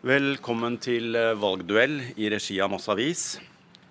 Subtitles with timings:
[0.00, 3.24] Velkommen til eh, valgduell i regi av Moss Avis.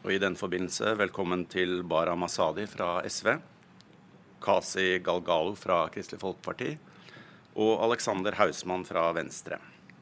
[0.02, 3.36] Og i den forbindelse velkommen til Bara Masadi fra SV,
[4.42, 6.71] Kasi Galgalo fra Kristelig Folkeparti
[7.61, 9.60] og Alexander Hausmann fra Venstre.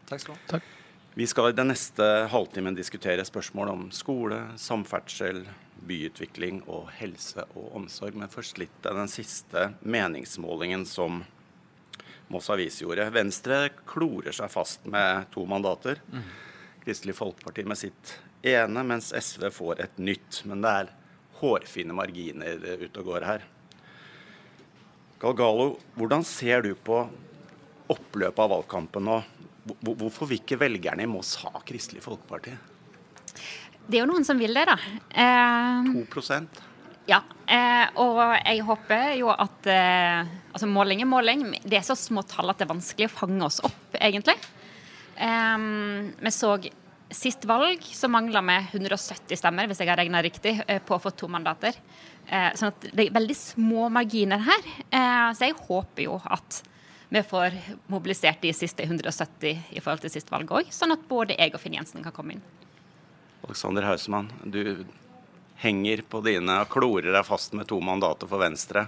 [0.08, 0.48] Takk skal du ha.
[0.54, 0.72] Takk.
[1.20, 5.44] Vi skal i den neste halvtimen diskutere spørsmål om skole, samferdsel,
[5.92, 8.16] byutvikling og helse og omsorg.
[8.16, 11.26] Men først litt av den siste meningsmålingen som
[12.34, 13.08] Moss Avis gjorde.
[13.16, 16.02] Venstre klorer seg fast med to mandater.
[16.84, 18.17] Kristelig Folkeparti med sitt
[18.48, 20.41] ene, mens SV får et nytt.
[20.48, 20.91] Men det er
[21.40, 23.48] hårfine marginer ute og går her.
[25.22, 27.02] Galgalo, hvordan ser du på
[27.90, 29.22] oppløpet av valgkampen nå?
[29.81, 32.53] Hvorfor vil ikke velgerne i Moss ha Kristelig Folkeparti?
[33.88, 34.75] Det er jo noen som vil det, da.
[35.16, 36.03] Eh, 2
[37.07, 37.21] ja.
[37.47, 41.43] Eh, og jeg håper jo at eh, Altså, måling er måling.
[41.61, 44.33] Det er så små tall at det er vanskelig å fange oss opp, egentlig.
[45.16, 45.58] Eh,
[46.17, 46.55] vi så
[47.14, 51.02] sist valg så mangla vi 170 stemmer, hvis jeg har regna riktig, eh, på å
[51.02, 51.77] få to mandater.
[52.27, 54.66] Eh, sånn at det er veldig små marginer her.
[54.89, 56.61] Eh, så jeg håper jo at
[57.09, 57.53] vi får
[57.88, 61.61] mobilisert de siste 170 i forhold til sist valg òg, sånn at både jeg og
[61.64, 62.44] Finn Jensen kan komme inn.
[63.47, 64.83] Alexander Hausmann, du
[65.61, 68.88] henger på dine og klorer deg fast med to mandater for Venstre.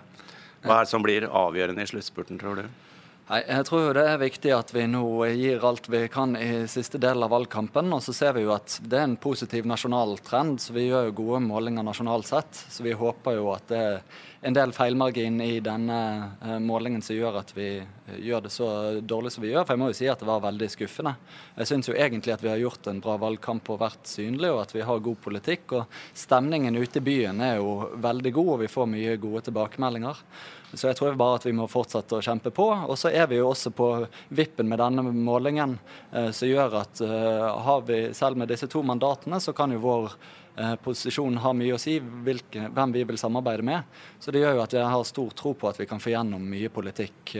[0.63, 2.88] Hva er det som blir avgjørende i sluttspurten, tror du?
[3.29, 5.03] Nei, jeg tror jo det er viktig at vi nå
[5.37, 7.91] gir alt vi kan i siste del av valgkampen.
[7.93, 11.11] Og så ser vi jo at det er en positiv nasjonal trend, så vi gjør
[11.11, 12.63] jo gode målinger nasjonalt sett.
[12.73, 14.01] Så vi håper jo at det er
[14.49, 15.99] en del feilmargin i denne
[16.41, 19.65] eh, målingen som gjør at vi eh, gjør det så dårlig som vi gjør.
[19.67, 21.13] For jeg må jo si at det var veldig skuffende.
[21.59, 24.63] Jeg syns jo egentlig at vi har gjort en bra valgkamp og vært synlige, og
[24.63, 25.75] at vi har god politikk.
[25.77, 30.23] Og stemningen ute i byen er jo veldig god, og vi får mye gode tilbakemeldinger.
[30.73, 32.67] Så jeg tror bare at vi må fortsette å kjempe på.
[32.69, 33.87] Og så er vi jo også på
[34.35, 35.79] vippen med denne målingen,
[36.11, 40.13] eh, som gjør at eh, vi, selv med disse to mandatene, så kan jo vår
[40.13, 43.99] eh, posisjon ha mye å si hvilke, hvem vi vil samarbeide med.
[44.21, 46.45] Så det gjør jo at jeg har stor tro på at vi kan få gjennom
[46.53, 47.37] mye politikk,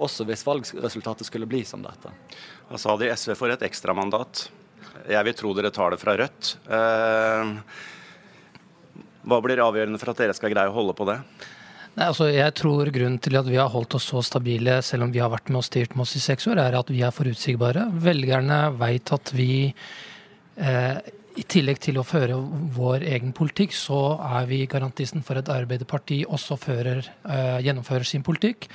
[0.00, 2.16] også hvis valgresultatet skulle bli som dette.
[2.70, 3.12] Hva sa de?
[3.12, 4.46] SV for et ekstramandat.
[5.12, 6.56] Jeg vil tro dere tar det fra Rødt.
[9.22, 11.20] Hva blir avgjørende for at dere skal greie å holde på det?
[11.92, 15.10] Nei, altså jeg tror Grunnen til at vi har holdt oss så stabile, selv om
[15.12, 17.12] vi har vært med og styrt med oss i seks år, er at vi er
[17.12, 17.84] forutsigbare.
[18.00, 19.74] Velgerne vet at vi,
[20.56, 20.96] eh,
[21.36, 22.38] i tillegg til å føre
[22.76, 28.22] vår egen politikk, så er vi garantisten for at Arbeiderpartiet også fører, eh, gjennomfører sin
[28.22, 28.70] politikk.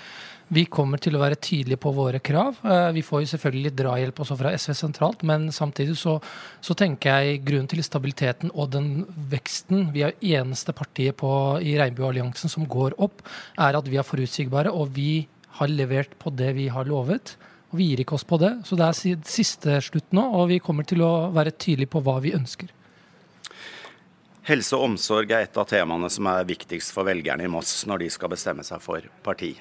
[0.47, 2.61] Vi kommer til å være tydelige på våre krav.
[2.63, 6.21] Eh, Vi får jo selvfølgelig litt drahjelp også fra SV sentralt, men samtidig så,
[6.63, 11.75] så tenker jeg grunnen til stabiliteten og den veksten Vi er eneste partiet på, i
[11.79, 13.21] Regnbuealliansen som går opp,
[13.59, 15.27] er at vi er forutsigbare, og vi
[15.59, 17.35] har levert på det vi har lovet.
[17.73, 18.53] Og vi gir ikke oss på det.
[18.63, 22.21] Så det er siste slutt nå, og vi kommer til å være tydelige på hva
[22.23, 22.71] vi ønsker.
[24.47, 28.05] Helse og omsorg er et av temaene som er viktigst for velgerne i Moss når
[28.05, 29.57] de skal bestemme seg for parti.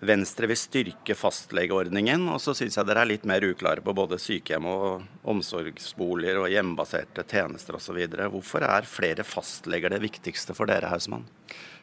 [0.00, 4.18] Venstre vil styrke fastlegeordningen, og så syns jeg dere er litt mer uklare på både
[4.18, 8.00] sykehjem og omsorgsboliger og hjemmebaserte tjenester osv.
[8.32, 11.28] Hvorfor er flere fastleger det viktigste for dere, Hausmann?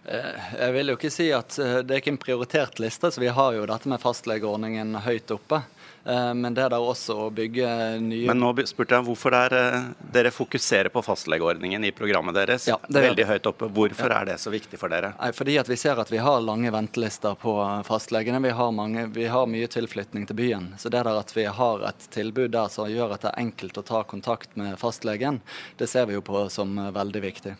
[0.09, 3.22] Eh, Jeg vil jo ikke si at eh, det er ikke en prioritert liste, så
[3.22, 5.62] vi har jo dette med fastlegeordningen høyt oppe.
[6.06, 7.70] Eh, Men det der også å bygge
[8.02, 9.56] nye Men nå spurte jeg hvorfor er
[10.16, 13.69] dere fokuserer på fastlegeordningen i programmet deres Ja, det er, veldig høyt oppe.
[13.78, 15.14] Hvorfor er det så viktig for dere?
[15.19, 17.56] Nei, fordi at vi ser at vi har lange ventelister på
[17.86, 18.42] fastlegene.
[18.48, 20.74] Vi har, mange, vi har mye tilflytning til byen.
[20.81, 23.78] Så det der at vi har et tilbud der som gjør at det er enkelt
[23.78, 25.44] å ta kontakt med fastlegen,
[25.78, 27.59] det ser vi jo på som veldig viktig.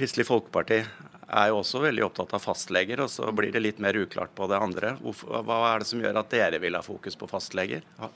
[0.00, 3.98] Kristelig Folkeparti er jo også veldig opptatt av fastleger, og så blir det litt mer
[4.00, 4.94] uklart på det andre.
[5.02, 7.84] Hvorfor, hva er det som gjør at dere vil ha fokus på fastleger?
[7.98, 8.08] Ja.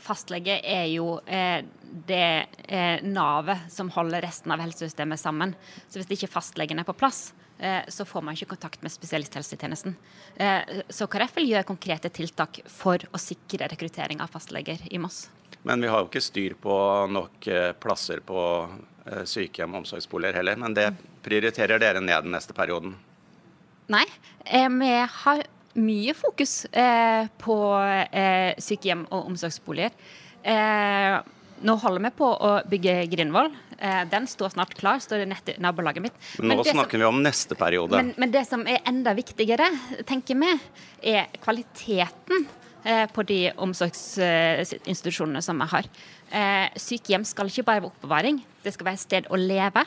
[0.00, 1.60] Fastlege er jo eh,
[2.08, 5.52] det eh, navet som holder resten av helsesystemet sammen.
[5.88, 7.30] Så hvis ikke fastlegen er på plass,
[7.60, 9.96] eh, så får man ikke kontakt med spesialisthelsetjenesten.
[10.40, 15.26] Eh, så KrF vil gjøre konkrete tiltak for å sikre rekruttering av fastleger i Moss.
[15.68, 16.76] Men vi har jo ikke styr på
[17.12, 18.40] nok eh, plasser på
[19.24, 20.56] sykehjem og omsorgsboliger heller.
[20.60, 20.88] Men det
[21.26, 22.94] prioriterer dere ned den neste perioden.
[23.92, 24.04] Nei,
[24.44, 24.90] eh, vi
[25.22, 25.44] har
[25.76, 27.56] mye fokus eh, på
[28.10, 29.92] eh, sykehjem og omsorgsboliger.
[30.42, 31.20] Eh,
[31.66, 33.52] nå holder vi på å bygge Grindvoll.
[33.78, 36.18] Eh, den står snart klar, står det nett i nabolaget mitt.
[36.38, 37.96] Men nå som- snakker vi om neste periode.
[37.96, 39.68] Men, men det som er enda viktigere,
[40.08, 40.52] tenker vi,
[41.14, 45.88] er kvaliteten eh, på de omsorgsinstitusjonene som vi har.
[46.30, 49.82] Eh, sykehjem skal ikke bare være oppbevaring, det skal være et sted å leve.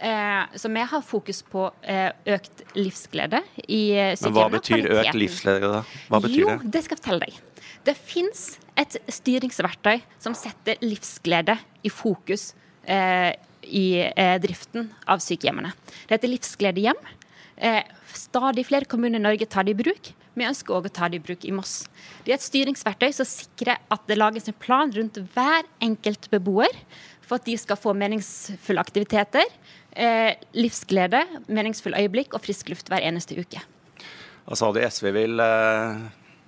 [0.00, 3.82] Eh, så vi har fokus på eh, økt livsglede i
[4.16, 4.24] sykehjemmet.
[4.24, 5.82] Men hva betyr økt livsglede, da?
[6.08, 6.72] Hva betyr jo, det?
[6.72, 7.66] det skal jeg fortelle deg.
[7.84, 8.46] Det fins
[8.80, 12.52] et styringsverktøy som setter livsglede i fokus
[12.88, 13.32] eh,
[13.68, 15.72] i eh, driften av sykehjemmene.
[16.06, 17.00] Det heter Livsgledehjem.
[17.60, 17.82] Eh,
[18.16, 20.12] stadig flere kommuner i Norge tar det i bruk.
[20.38, 21.82] Vi ønsker òg å ta det i bruk i Moss.
[22.24, 26.72] Det er et styringsverktøy som sikrer at det lages en plan rundt hver enkelt beboer
[27.20, 29.44] for at de skal få meningsfulle aktiviteter,
[29.92, 31.20] eh, livsglede,
[31.52, 33.60] meningsfulle øyeblikk og frisk luft hver eneste uke.
[34.48, 36.00] Altså, sa SV vil eh,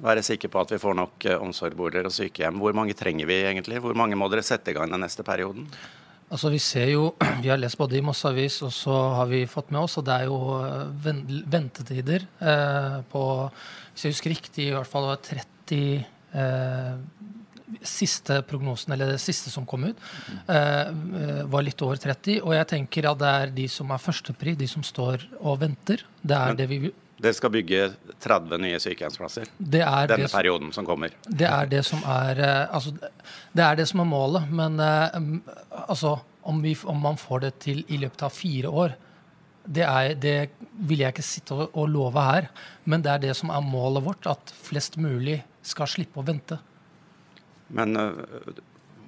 [0.02, 2.56] være sikker på at vi får nok omsorgsboliger og sykehjem.
[2.58, 3.82] Hvor mange trenger vi egentlig?
[3.84, 5.68] Hvor mange må dere sette i gang den neste perioden?
[6.32, 7.10] Altså Vi ser jo,
[7.44, 10.06] vi har lest både i Moss Avis og så har vi fått med oss, og
[10.08, 13.24] det er jo eh, ventetider eh, på
[13.92, 15.82] Hvis jeg husker riktig, i hvert fall 30
[16.32, 16.94] eh,
[17.88, 20.00] Siste prognosen, eller det siste som kom ut,
[20.52, 22.42] eh, eh, var litt over 30.
[22.44, 26.04] Og jeg tenker at det er de som er førstepri, de som står og venter.
[26.20, 26.82] Det er det vi
[27.22, 27.84] Dere skal bygge
[28.24, 31.12] 30 nye sykehjemsplasser det er denne som- perioden som kommer.
[31.28, 32.90] Det er det som er eh, Altså,
[33.54, 34.50] det er det som er målet.
[34.50, 35.20] Men eh,
[35.88, 38.96] altså, om, vi, om man får det til i løpet av fire år,
[39.64, 40.50] det, er, det
[40.88, 42.48] vil jeg ikke sitte og, og love her.
[42.84, 46.58] Men det er det som er målet vårt, at flest mulig skal slippe å vente.
[47.70, 48.50] Men øh,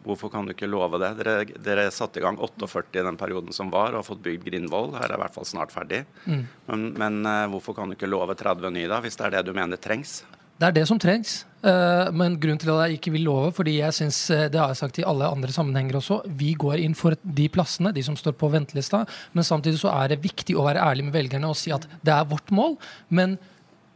[0.05, 1.11] hvorfor kan du ikke love det?
[1.21, 4.47] Dere, dere satte i gang 48 i den perioden som var, og har fått bygd
[4.47, 4.93] Grindvoll.
[4.99, 6.05] Her er i hvert fall snart ferdig.
[6.25, 6.47] Mm.
[6.71, 9.47] Men, men øh, hvorfor kan du ikke love 30 nye, da, hvis det er det
[9.49, 10.23] du mener trengs?
[10.55, 11.41] Det er det som trengs.
[11.67, 14.71] Eh, Men grunnen til at jeg ikke vil love, fordi jeg synes, eh, det har
[14.71, 18.17] jeg sagt i alle andre sammenhenger også, vi går inn for de plassene, de som
[18.17, 19.05] står på ventelista.
[19.33, 22.15] Men samtidig så er det viktig å være ærlig med velgerne og si at det
[22.15, 22.79] er vårt mål.
[23.11, 23.39] Men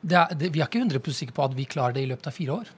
[0.02, 2.26] det er, det, vi er ikke 100 sikre på at vi klarer det i løpet
[2.26, 2.74] av fire år.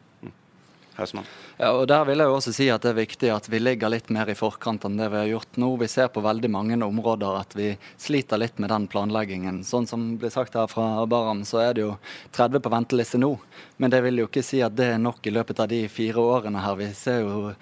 [1.00, 1.28] Hausmann?
[1.58, 3.92] Ja, og Der vil jeg jo også si at det er viktig at vi ligger
[3.92, 5.72] litt mer i forkant enn det vi har gjort nå.
[5.80, 9.62] Vi ser på veldig mange områder at vi sliter litt med den planleggingen.
[9.66, 11.94] Sånn som blir sagt her fra Baram, så er det jo
[12.36, 13.34] 30 på venteliste nå.
[13.80, 16.20] Men det vil jo ikke si at det er nok i løpet av de fire
[16.20, 16.76] årene her.
[16.80, 17.54] Vi ser jo,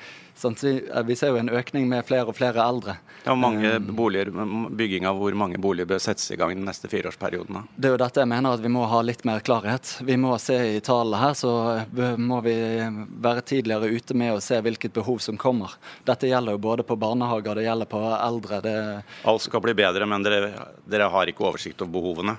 [0.43, 2.99] vi ser jo en økning med flere og flere eldre.
[3.25, 4.31] Det er mange Um, boliger,
[4.79, 7.67] bygging av hvor mange boliger bør settes i gang den neste fireårsperioden?
[7.77, 9.91] Det er jo dette jeg mener at vi må ha litt mer klarhet.
[10.07, 11.53] Vi må se i tallene her, så
[12.17, 12.55] må vi
[13.21, 15.75] være tidligere ute med å se hvilket behov som kommer.
[16.09, 18.61] Dette gjelder jo både på barnehager, det gjelder på eldre.
[18.65, 18.77] Det,
[19.29, 20.53] Alt skal bli bedre, men dere,
[20.89, 22.39] dere har ikke oversikt over behovene.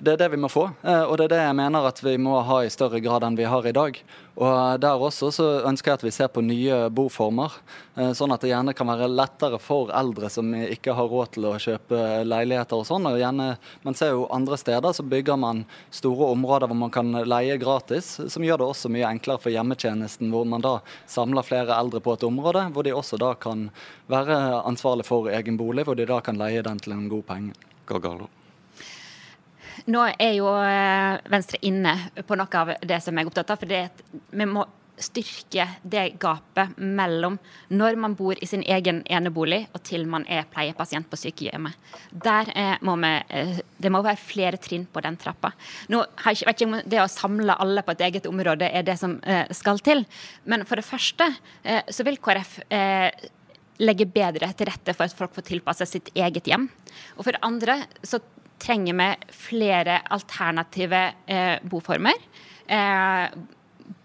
[0.00, 2.16] det er det vi må få, eh, og det er det jeg mener at vi
[2.20, 3.98] må ha i større grad enn vi har i dag.
[4.40, 7.52] Og Der også så ønsker jeg at vi ser på nye boformer,
[7.96, 11.48] eh, sånn at det gjerne kan være lettere for eldre som ikke har råd til
[11.50, 13.06] å kjøpe leiligheter og sånn.
[13.06, 17.12] og gjerne, Man ser jo andre steder så bygger man store områder hvor man kan
[17.12, 21.76] leie gratis, som gjør det også mye enklere for hjemmetjenesten, hvor man da samler flere
[21.76, 23.70] eldre på et område, hvor de også da kan
[24.08, 27.52] være ansvarlig for egen bolig, hvor de da kan leie den til en god penge.
[27.86, 28.39] Galgalo.
[29.88, 31.96] Nå er jo eh, Venstre inne
[32.26, 33.60] på noe av det som jeg er opptatt av.
[33.60, 34.66] For det er at vi må
[35.00, 37.38] styrke det gapet mellom
[37.72, 41.78] når man bor i sin egen enebolig og til man er pleiepasient på sykehjemmet.
[42.12, 45.54] Der eh, må vi, eh, Det må være flere trinn på den trappa.
[45.88, 48.98] Nå jeg vet ikke om Det å samle alle på et eget område er det
[49.00, 49.16] som
[49.56, 50.04] skal til.
[50.44, 51.32] Men for det første
[51.88, 52.58] så vil KrF
[53.80, 56.68] legge bedre til rette for at folk får tilpasse sitt eget hjem.
[57.16, 58.20] Og for det andre så
[58.60, 62.20] trenger vi flere alternative eh, boformer.
[62.66, 63.30] Eh,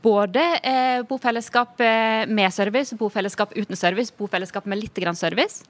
[0.01, 1.79] både eh, bofellesskap
[2.27, 5.63] med service, bofellesskap uten service, bofellesskap med litt service.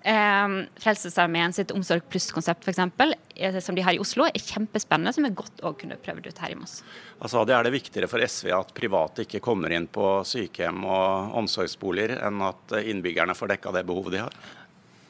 [0.00, 5.60] Frelsesarmeen sitt Omsorg pluss-konsept f.eks., som de har i Oslo, er kjempespennende, som vi godt
[5.60, 6.78] å kunne prøvd ut her i Moss.
[7.18, 11.36] Altså, det er det viktigere for SV at private ikke kommer inn på sykehjem og
[11.42, 14.40] omsorgsboliger, enn at innbyggerne får dekka det behovet de har?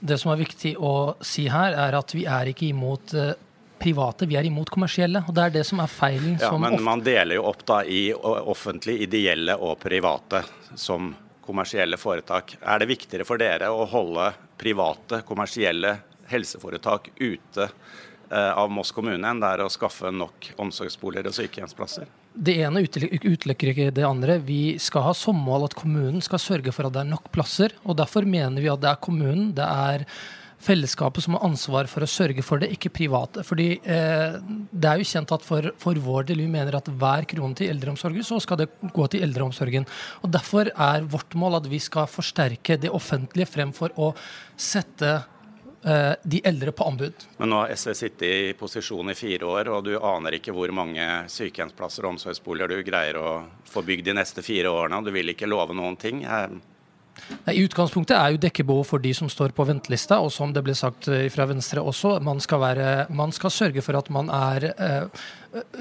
[0.00, 3.32] Det som er viktig å si her, er at vi er ikke imot eh,
[3.80, 5.24] private, vi er imot kommersielle.
[5.28, 6.36] Og det er det som er feilen.
[6.40, 11.12] Ja, Men man deler jo opp da i offentlig, ideelle og private som
[11.44, 12.56] kommersielle foretak.
[12.60, 14.30] Er det viktigere for dere å holde
[14.60, 15.96] private, kommersielle
[16.30, 22.06] helseforetak ute eh, av Moss kommune enn det er å skaffe nok omsorgsboliger og sykehjemsplasser?
[22.30, 24.38] Det ene utelukker ikke det andre.
[24.46, 27.74] Vi skal ha som mål at kommunen skal sørge for at det er nok plasser.
[27.82, 30.06] og Derfor mener vi at det er kommunen, det er
[30.60, 33.42] fellesskapet som har ansvar for å sørge for det, ikke private.
[33.46, 34.36] Fordi eh,
[34.70, 37.72] Det er jo kjent at for, for vår del vi mener at hver krone til
[37.72, 39.88] eldreomsorgen, så skal det gå til eldreomsorgen.
[40.22, 44.12] Og Derfor er vårt mål at vi skal forsterke det offentlige fremfor å
[44.60, 45.18] sette
[45.80, 47.22] de eldre på anbud.
[47.40, 50.68] Men nå har SV sittet i posisjon i fire år, og du aner ikke hvor
[50.76, 53.30] mange sykehjemsplasser og omsorgsboliger du greier å
[53.64, 56.20] få bygd de neste fire årene, og du vil ikke love noen ting.
[56.28, 56.52] Eh,
[57.50, 60.76] I utgangspunktet er jo dekkebehov for de som står på ventelista, og som det ble
[60.78, 64.70] sagt eh, fra Venstre også, man skal, være, man skal sørge for at man er
[64.70, 65.24] eh,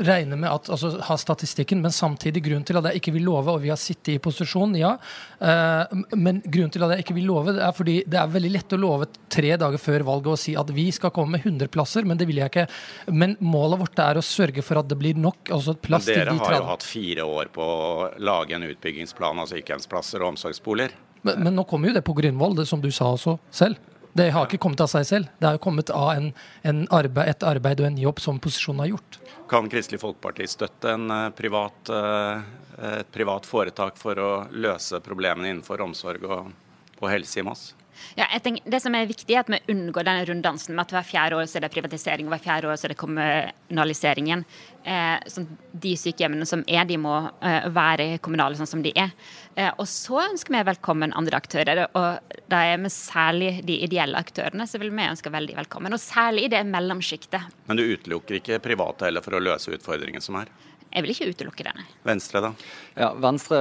[0.01, 3.53] regner med at, altså ha statistikken, men samtidig grunnen til at jeg ikke vil love,
[3.53, 4.95] og vi har sittet i posisjon, ja,
[5.37, 8.53] eh, men grunnen til at jeg ikke vil love, det er fordi det er veldig
[8.55, 11.69] lett å love tre dager før valget og si at vi skal komme med 100
[11.73, 12.65] plasser, men det vil jeg ikke.
[13.13, 15.51] Men målet vårt er å sørge for at det blir nok.
[15.53, 16.39] altså plass til de 30.
[16.39, 20.97] Dere har jo hatt fire år på å lage en utbyggingsplan av sykehjemsplasser og omsorgsboliger.
[21.21, 23.79] Men, men, nå kommer jo det på Grunvoll, det som du sa også selv.
[24.13, 25.27] Det har ikke kommet av seg selv.
[25.39, 26.31] Det har jo kommet av en,
[26.65, 29.19] en arbeid, et arbeid og en jobb som posisjonen har gjort.
[29.51, 32.47] Kan Kristelig Folkeparti støtte eh, privat, eh,
[33.01, 36.49] et privat foretak for å løse problemene innenfor omsorg og,
[36.99, 37.69] og helse i Moss?
[38.17, 40.95] Ja, jeg tenker, det som er viktig, er at vi unngår denne runddansen med at
[40.97, 44.29] hver fjerde år så er det privatisering, og hver fjerde år så er det kommunalisering
[44.29, 44.45] igjen.
[44.83, 47.15] Eh, sånn, de sykehjemmene som er, de må
[47.45, 49.11] eh, være kommunale sånn som de er.
[49.55, 51.83] Eh, og så ønsker vi velkommen andre aktører.
[51.99, 55.95] Og da er vi særlig de ideelle aktørene så vil vi ønske veldig velkommen.
[55.95, 57.51] Og særlig i det mellomsjiktet.
[57.69, 60.51] Men du utelukker ikke private heller for å løse utfordringen som er?
[60.89, 61.83] Jeg vil ikke utelukke det, nei.
[62.07, 62.49] Venstre, da?
[62.97, 63.59] Ja, Venstre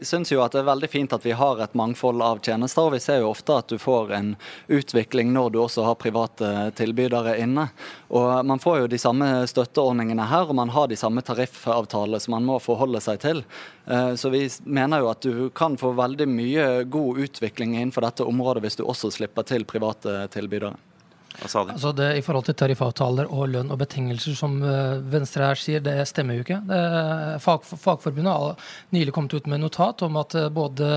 [0.00, 2.86] syns jo at det er veldig fint at vi har et mangfold av tjenester.
[2.86, 4.30] og Vi ser jo ofte at du får en
[4.72, 7.66] utvikling når du også har private tilbydere inne.
[8.08, 12.38] Og Man får jo de samme støtteordningene her, og man har de samme tariffavtalene som
[12.38, 13.44] man må forholde seg til.
[13.84, 18.24] Eh, så vi mener jo at du kan få veldig mye god utvikling innenfor dette
[18.24, 20.78] området hvis du også slipper til private tilbydere.
[21.74, 25.82] Altså det, I forhold til tariffavtaler og lønn og betingelser, som uh, Venstre her sier,
[25.84, 26.60] det stemmer jo ikke.
[27.42, 30.90] Fag, fagforbundet har nylig kommet ut med notat om at uh, både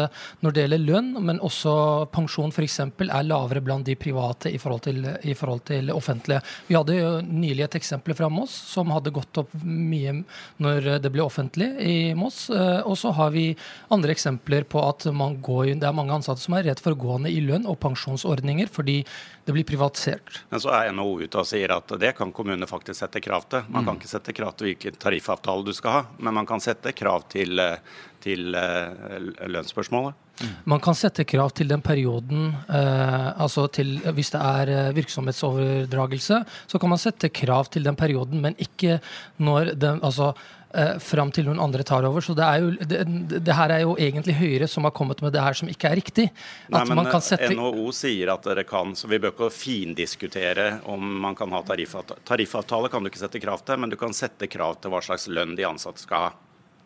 [0.44, 1.76] når det gjelder lønn, men også
[2.14, 6.42] pensjon f.eks., er lavere blant de private i forhold, til, i forhold til offentlige.
[6.68, 10.18] Vi hadde jo nylig et eksempel fra Moss som hadde gått opp mye
[10.62, 12.46] når det ble offentlig i Moss.
[12.52, 13.48] Uh, og så har vi
[13.94, 17.00] andre eksempler på at man går, det er mange ansatte som er redd for å
[17.00, 19.02] gå ned i lønn og pensjonsordninger fordi
[19.46, 20.42] det blir privatisert.
[20.50, 23.68] Men så er NHO ute og sier at det kan kommunene faktisk sette krav til.
[23.70, 23.88] Man mm.
[23.88, 27.28] kan ikke sette krav til hvilken tariffavtale du skal ha, men man kan sette krav
[27.30, 30.18] til, eh, til uh, lønnsspørsmålet.
[30.42, 30.56] Mm.
[30.74, 36.82] Man kan sette krav til den perioden, eh, altså til, hvis det er virksomhetsoverdragelse, så
[36.82, 38.98] kan man sette krav til den perioden, men ikke
[39.38, 40.34] når den altså
[40.74, 42.24] eh, fram til noen andre tar over.
[42.24, 43.02] Så det, er jo, det,
[43.36, 46.00] det, her er jo egentlig Høyre som har kommet med det her som ikke er
[46.00, 46.28] riktig.
[46.74, 47.52] Nei, men sette...
[47.54, 52.24] NHO sier at dere kan, så vi bør ikke findiskutere om man kan ha tariffavtale.
[52.28, 55.30] Tariffavtale kan du ikke sette krav til, men du kan sette krav til hva slags
[55.32, 56.34] lønn de ansatte skal ha.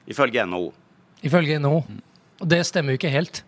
[0.09, 0.67] Ifølge NHO.
[1.27, 1.79] Ifølge NHO.
[2.39, 3.43] Og det stemmer jo ikke helt.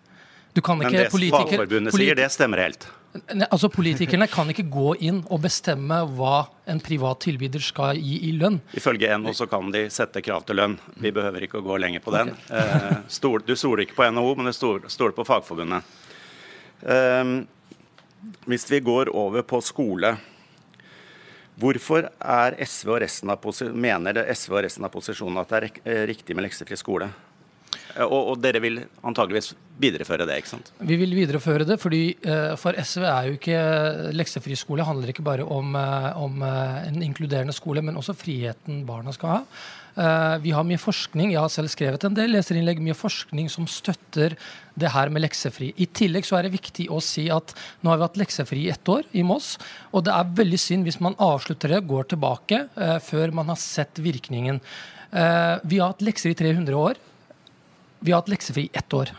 [0.54, 2.88] men det Fagforbundet sier, det stemmer helt.
[3.12, 8.32] Altså Politikerne kan ikke gå inn og bestemme hva en privat tilbyder skal gi i
[8.38, 8.56] lønn.
[8.78, 10.78] Ifølge NHO så kan de sette krav til lønn.
[10.96, 12.32] Vi behøver ikke å gå lenger på den.
[12.32, 12.62] Okay.
[12.62, 15.92] Eh, stol, du stoler ikke på NHO, men du stoler på Fagforbundet.
[16.88, 17.34] Eh,
[18.48, 20.14] hvis vi går over på skole.
[21.60, 22.94] Hvorfor er SV
[23.76, 27.10] mener SV og resten av posisjonen at det er riktig med leksefri skole?
[27.96, 29.52] Eh, og, og, dere vil antageligvis
[29.82, 30.72] videreføre det, ikke sant?
[30.84, 33.60] Vi vil videreføre det, fordi uh, for SV er jo ikke
[34.14, 39.14] leksefri skole handler ikke bare om, uh, om en inkluderende skole, men også friheten barna
[39.14, 39.40] skal ha.
[40.40, 44.38] vi har mye forskning, jeg har selv skrevet en del leserinnlegg, mye forskning som støtter
[44.80, 45.68] det her med leksefri.
[45.76, 47.52] I tillegg så er det viktig å si at
[47.82, 49.58] nå har vi hatt leksefri i ett år i Moss,
[49.92, 52.64] og det er veldig synd hvis man avslutter det, går tilbake
[53.04, 54.62] før man har sett virkningen.
[55.68, 56.96] vi har hatt lekser i 300 år.
[58.02, 59.12] Vi har hatt leksefri i ett år.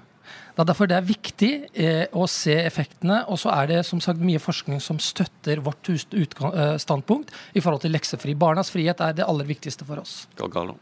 [0.53, 3.23] Det er derfor det er viktig eh, å se effektene.
[3.31, 7.81] Og så er det som sagt mye forskning som støtter vårt eh, standpunkt i forhold
[7.85, 8.35] til leksefri.
[8.37, 10.27] Barnas frihet er det aller viktigste for oss.
[10.37, 10.77] Galgalo.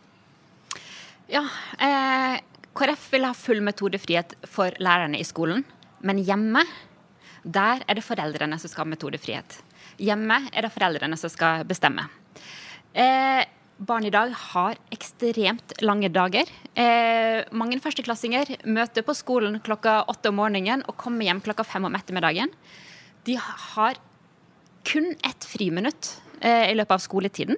[1.32, 1.46] Ja,
[1.80, 2.42] eh,
[2.76, 5.64] KrF vil ha full metodefrihet for lærerne i skolen.
[6.04, 6.66] Men hjemme,
[7.44, 9.62] der er det foreldrene som skal ha metodefrihet.
[10.02, 12.10] Hjemme er det foreldrene som skal bestemme.
[12.92, 13.46] Eh,
[13.82, 16.50] barn i dag har ekstremt lange dager.
[16.78, 21.88] Eh, mange førsteklassinger møter på skolen klokka åtte om morgenen og kommer hjem klokka fem
[21.90, 22.54] om ettermiddagen.
[23.26, 23.98] De har
[24.88, 27.58] kun ett friminutt eh, i løpet av skoletiden.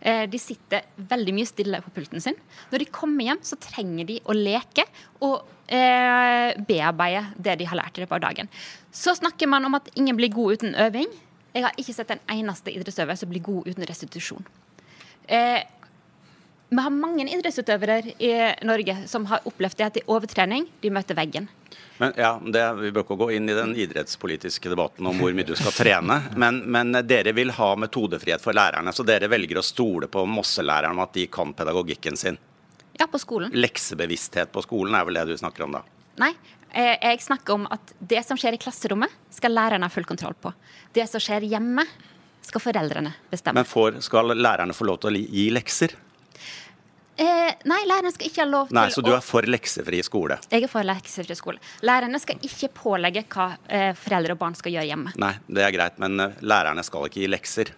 [0.00, 2.38] Eh, de sitter veldig mye stille på pulten sin.
[2.72, 4.86] Når de kommer hjem, så trenger de å leke
[5.22, 8.50] og eh, bearbeide det de har lært i løpet av dagen.
[8.90, 11.10] Så snakker man om at ingen blir god uten øving.
[11.54, 14.46] Jeg har ikke sett en eneste idrettsøver som blir god uten restitusjon.
[15.26, 15.60] Eh,
[16.70, 18.34] vi har mange idrettsutøvere i
[18.66, 21.48] Norge som har opplevd det at i overtrening de møter veggen.
[22.00, 25.46] Men ja, det, Vi bør ikke gå inn i den idrettspolitiske debatten om hvor mye
[25.46, 26.20] du skal trene.
[26.40, 30.96] Men, men dere vil ha metodefrihet for lærerne, så dere velger å stole på Mosselærerne
[30.96, 32.38] om at de kan pedagogikken sin?
[33.00, 33.52] Ja, på skolen.
[33.56, 35.84] Leksebevissthet på skolen er vel det du snakker om da?
[36.20, 36.32] Nei,
[36.70, 40.36] Eh, jeg snakker om at det som skjer i klasserommet, skal lærerne ha full kontroll
[40.38, 40.52] på.
[40.94, 41.84] Det som skjer hjemme,
[42.46, 43.60] skal foreldrene bestemme.
[43.60, 45.96] Men får, skal lærerne få lov til å gi lekser?
[47.20, 50.38] Eh, nei, lærerne skal ikke ha lov til Nei, Så du er for leksefri skole?
[50.48, 51.60] Jeg er for leksefri skole.
[51.84, 55.12] Lærerne skal ikke pålegge hva eh, foreldre og barn skal gjøre hjemme.
[55.20, 57.74] Nei, det er greit, men eh, lærerne skal ikke gi lekser.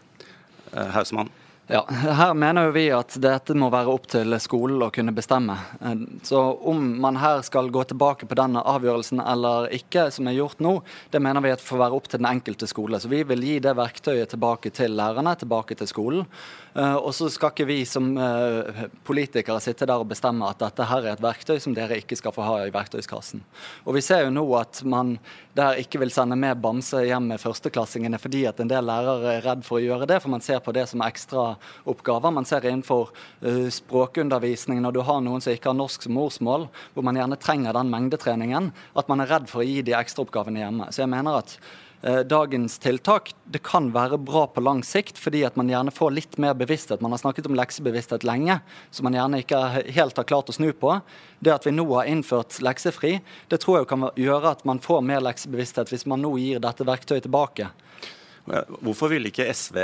[0.71, 1.33] Eh, Hausemann?
[1.67, 5.55] Ja, Her mener jo vi at dette må være opp til skolen å kunne bestemme.
[5.81, 10.41] Eh, så om man her skal gå tilbake på denne avgjørelsen eller ikke, som er
[10.41, 10.75] gjort nå,
[11.15, 12.99] det mener vi at får være opp til den enkelte skole.
[12.99, 16.27] Så vi vil gi det verktøyet tilbake til lærerne, tilbake til skolen.
[16.75, 20.87] Eh, og så skal ikke vi som eh, politikere sitte der og bestemme at dette
[20.91, 23.47] her er et verktøy som dere ikke skal få ha i verktøyskassen.
[23.87, 25.19] Og vi ser jo nå at man
[25.55, 29.45] der ikke vil sende med bamse hjem med førsteklassingene fordi at en del lærere er
[29.45, 31.05] redd for å gjøre det, for man ser på det som
[31.53, 32.31] ekstraoppgaver.
[32.31, 33.11] Man ser innenfor
[33.45, 37.41] uh, språkundervisning når du har noen som ikke har norsk som morsmål, hvor man gjerne
[37.41, 40.91] trenger den mengdetreningen, at man er redd for å gi de ekstraoppgavene hjemme.
[40.93, 41.59] Så jeg mener at
[42.05, 46.11] Eh, dagens tiltak det kan være bra på lang sikt, fordi at man gjerne får
[46.11, 47.01] litt mer bevissthet.
[47.01, 48.57] Man har snakket om leksebevissthet lenge,
[48.91, 49.61] som man gjerne ikke
[49.95, 50.97] helt har klart å snu på.
[51.39, 55.07] Det at vi nå har innført leksefri, det tror jeg kan gjøre at man får
[55.07, 57.71] mer leksebevissthet hvis man nå gir dette verktøyet tilbake.
[58.45, 59.77] Hvorfor ville ikke SV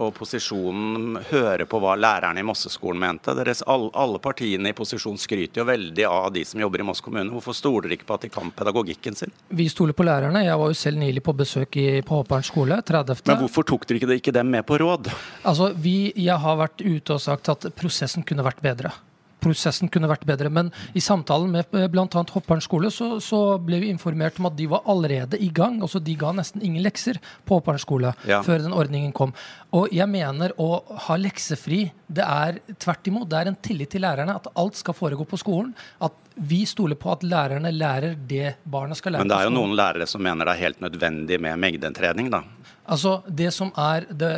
[0.00, 3.34] og posisjonen høre på hva lærerne i Mosseskolen mente?
[3.36, 7.28] Deres, alle partiene i posisjon skryter jo veldig av de som jobber i Moss kommune.
[7.34, 9.34] Hvorfor stoler dere ikke på at de kan pedagogikken sin?
[9.52, 10.46] Vi stoler på lærerne.
[10.46, 12.80] Jeg var jo selv nylig på besøk i, på Håperen skole.
[12.88, 13.20] 30.
[13.28, 15.12] Men hvorfor tok dere ikke, ikke dem med på råd?
[15.44, 18.94] Altså, vi, Jeg har vært ute og sagt at prosessen kunne vært bedre
[19.42, 20.50] prosessen kunne vært bedre.
[20.52, 22.06] Men i samtalen med eh, bl.a.
[22.34, 25.80] Hoppern skole så, så, ble vi informert om at de var allerede i gang.
[25.82, 28.42] altså De ga nesten ingen lekser på Hoppern skole ja.
[28.46, 29.34] før den ordningen kom.
[29.76, 33.28] Og jeg mener å ha leksefri, det er tvert imot.
[33.30, 34.38] Det er en tillit til lærerne.
[34.38, 35.74] At alt skal foregå på skolen.
[36.04, 39.26] At vi stoler på at lærerne lærer det barna skal lære.
[39.26, 42.44] Men det er jo noen lærere som mener det er helt nødvendig med mengdetrening, da.
[42.88, 44.32] Altså, det som er det,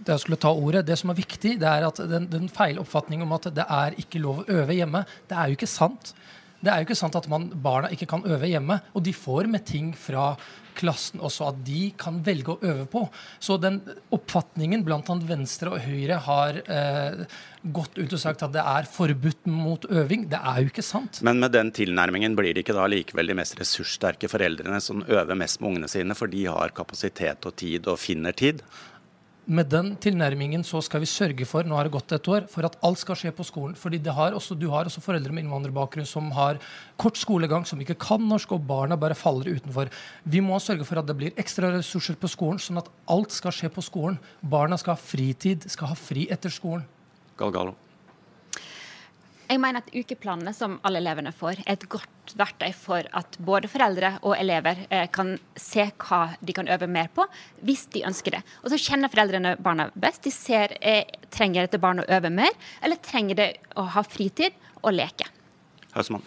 [0.00, 3.26] det jeg skulle ta ordet, det som er viktig, det er at den, den feiloppfatningen
[3.26, 6.14] om at det er ikke lov å øve hjemme, det er jo ikke sant.
[6.60, 8.76] Det er jo ikke sant at man, barna ikke kan øve hjemme.
[8.92, 10.34] Og de får med ting fra
[10.76, 13.02] klassen også at de kan velge å øve på.
[13.42, 13.80] Så den
[14.14, 17.24] oppfatningen blant annet Venstre og Høyre har eh,
[17.62, 21.22] gått ut og sagt at det er forbudt mot øving, det er jo ikke sant.
[21.26, 25.36] Men med den tilnærmingen blir det ikke da likevel de mest ressurssterke foreldrene som øver
[25.38, 28.64] mest med ungene sine, for de har kapasitet og tid og finner tid?
[29.46, 32.66] Med den tilnærmingen så skal vi sørge for nå har det gått et år, for
[32.66, 33.74] at alt skal skje på skolen.
[33.74, 36.58] Fordi har også, Du har også foreldre med innvandrerbakgrunn som har
[36.96, 39.90] kort skolegang, som ikke kan norsk, og barna bare faller utenfor.
[40.24, 43.52] Vi må sørge for at det blir ekstra ressurser på skolen, sånn at alt skal
[43.52, 44.18] skje på skolen.
[44.42, 46.84] Barna skal ha fritid, skal ha fri etter skolen.
[47.36, 47.74] Galgalo.
[49.50, 53.66] Jeg mener at ukeplanene som alle elevene får, er et godt verktøy for at både
[53.70, 57.24] foreldre og elever eh, kan se hva de kan øve mer på,
[57.66, 58.44] hvis de ønsker det.
[58.62, 60.22] Og så kjenner foreldrene barna best.
[60.22, 61.02] De ser eh,
[61.34, 65.26] trenger dette barnet å øve mer, eller trenger det å ha fritid og leke.
[65.96, 66.22] Høsmann.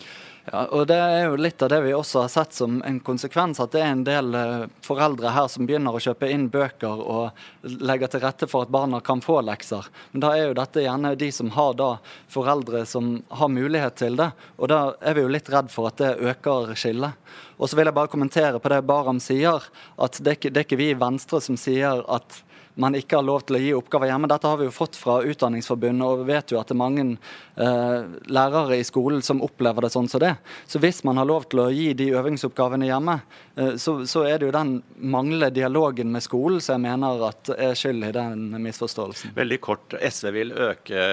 [0.51, 3.61] Ja, og Det er jo litt av det vi også har sett som en konsekvens,
[3.63, 7.45] at det er en del eh, foreldre her som begynner å kjøpe inn bøker og
[7.63, 9.87] legger til rette for at barna kan få lekser.
[10.11, 11.89] Men da er jo dette gjerne de som har da
[12.33, 14.33] foreldre som har mulighet til det.
[14.59, 17.15] Og da er vi jo litt redd for at det øker skillet.
[17.55, 19.63] Og så vil jeg bare kommentere på det Baram sier,
[19.95, 22.43] at det er ikke, det er ikke vi i Venstre som sier at
[22.75, 24.29] man ikke har lov til å gi oppgaver hjemme.
[24.31, 27.05] Dette har vi jo fått fra Utdanningsforbundet, og vi vet jo at det er mange
[27.13, 30.33] eh, lærere i skolen som opplever det sånn som det.
[30.69, 33.19] Så hvis man har lov til å gi de øvingsoppgavene hjemme,
[33.55, 37.53] eh, så, så, er det jo den manglende dialogen med skolen som jeg mener at
[37.57, 39.35] er skyld i den misforståelsen.
[39.37, 39.97] Veldig kort.
[39.99, 41.05] SV vil øke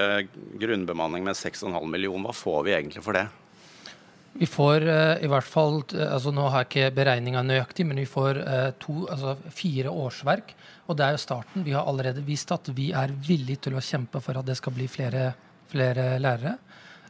[0.61, 2.31] grunnbemanning med 6,5 millioner.
[2.31, 3.29] Hva får vi egentlig for det?
[4.41, 8.09] Vi får uh, i hvert fall altså Nå har jeg ikke beregninga nøyaktig, men vi
[8.09, 10.55] får uh, to, altså fire årsverk
[10.91, 11.65] og det er jo starten.
[11.67, 14.75] Vi har allerede vist at vi er villige til å kjempe for at det skal
[14.75, 15.31] bli flere,
[15.71, 16.57] flere lærere.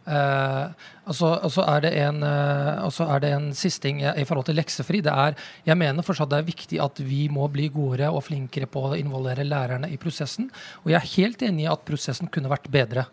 [0.01, 0.73] Uh,
[1.13, 5.03] og så er, uh, er, det en siste ting i forhold til leksefri.
[5.05, 5.37] Det er,
[5.69, 8.99] jeg mener fortsatt det er viktig at vi må bli godere og flinkere på å
[8.99, 10.51] involvere lærerne i prosessen.
[10.85, 13.07] Og jeg er helt enig i at prosessen kunne vært bedre.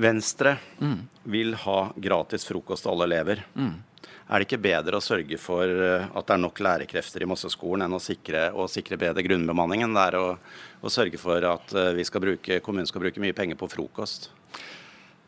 [0.00, 0.98] Venstre mm.
[1.32, 3.44] vil ha gratis frokost til alle elever.
[3.54, 3.78] Mm.
[4.30, 7.86] Er det ikke bedre å sørge for eh, at det er nok lærerkrefter i Mosseskolen
[7.86, 10.26] enn å sikre, å sikre bedre grunnbemanning enn det er å,
[10.80, 14.30] å, sørge for at eh, vi skal bruke, kommunen skal bruke mye penger på frokost?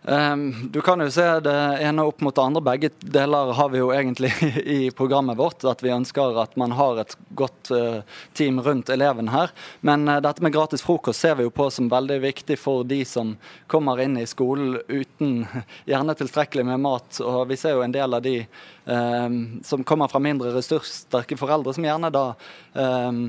[0.05, 2.63] Um, du kan jo se det ene opp mot det andre.
[2.63, 4.33] Begge deler har vi jo egentlig
[4.65, 5.65] i programmet vårt.
[5.65, 8.03] At vi ønsker at man har et godt uh,
[8.35, 9.53] team rundt eleven her.
[9.81, 13.05] Men uh, dette med gratis frokost ser vi jo på som veldig viktig for de
[13.07, 13.37] som
[13.71, 15.47] kommer inn i skolen uten
[15.91, 17.23] gjerne tilstrekkelig med mat.
[17.23, 18.41] Og vi ser jo en del av de
[18.85, 22.27] um, som kommer fra mindre ressurssterke foreldre, som gjerne da
[22.75, 23.27] um,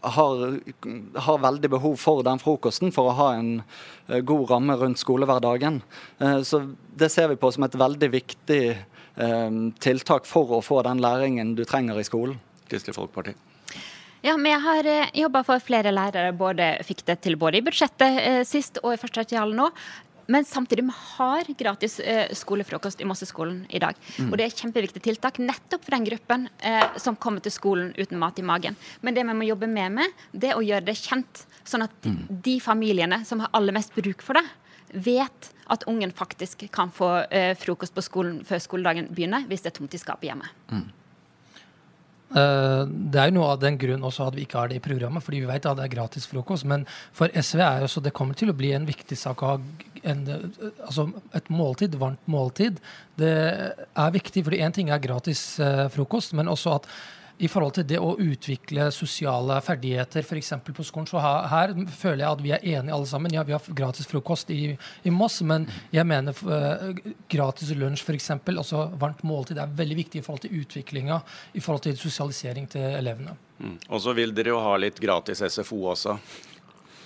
[0.00, 0.60] har,
[1.14, 5.80] har, veldig behov for den frokosten for å ha en uh, god ramme rundt skolehverdagen.
[6.22, 6.64] Uh, så
[6.96, 11.54] Det ser vi på som et veldig viktig uh, tiltak for å få den læringen
[11.58, 12.40] du trenger i skolen.
[12.70, 13.36] Kristelig Folkeparti.
[14.20, 14.86] Ja, vi har
[15.16, 16.34] jobba for flere lærere.
[16.36, 19.70] både Fikk det til både i budsjettet sist og i første tertial nå.
[20.30, 23.98] Men samtidig vi har gratis eh, skolefrokost i Mosseskolen i dag.
[24.18, 24.28] Mm.
[24.30, 27.90] Og det er et kjempeviktig tiltak nettopp for den gruppen eh, som kommer til skolen
[27.98, 28.78] uten mat i magen.
[29.02, 32.06] Men det vi må jobbe med, med det er å gjøre det kjent, sånn at
[32.06, 32.22] mm.
[32.46, 34.46] de familiene som har aller mest bruk for det,
[34.90, 39.72] vet at ungen faktisk kan få eh, frokost på skolen før skoledagen begynner, hvis det
[39.72, 40.50] er tomt i skapet hjemme.
[40.70, 40.88] Mm.
[42.30, 44.84] Eh, det er jo noe av den grunn også at vi ikke har det i
[44.84, 46.66] programmet, fordi vi vet at det er gratis frokost.
[46.70, 49.54] Men for SV er jo så det kommer til å bli en viktig sak å
[49.54, 49.60] ha
[50.06, 50.26] en,
[50.86, 52.78] altså et måltid, varmt måltid.
[53.20, 53.32] Det
[53.74, 56.88] er viktig, fordi én ting er gratis uh, frokost, men også at
[57.40, 60.52] i forhold til det å utvikle sosiale ferdigheter f.eks.
[60.66, 61.08] på skolen.
[61.08, 63.32] Så her, her, føler jeg at vi er enige alle sammen.
[63.32, 66.90] Ja, vi har gratis frokost i, i Moss, men jeg mener uh,
[67.32, 71.20] gratis lunsj f.eks., altså varmt måltid, er veldig viktig i forhold til utviklinga,
[71.56, 73.36] i forhold til sosialisering til elevene.
[73.60, 73.76] Mm.
[73.88, 76.18] Og så vil dere jo ha litt gratis SFO også.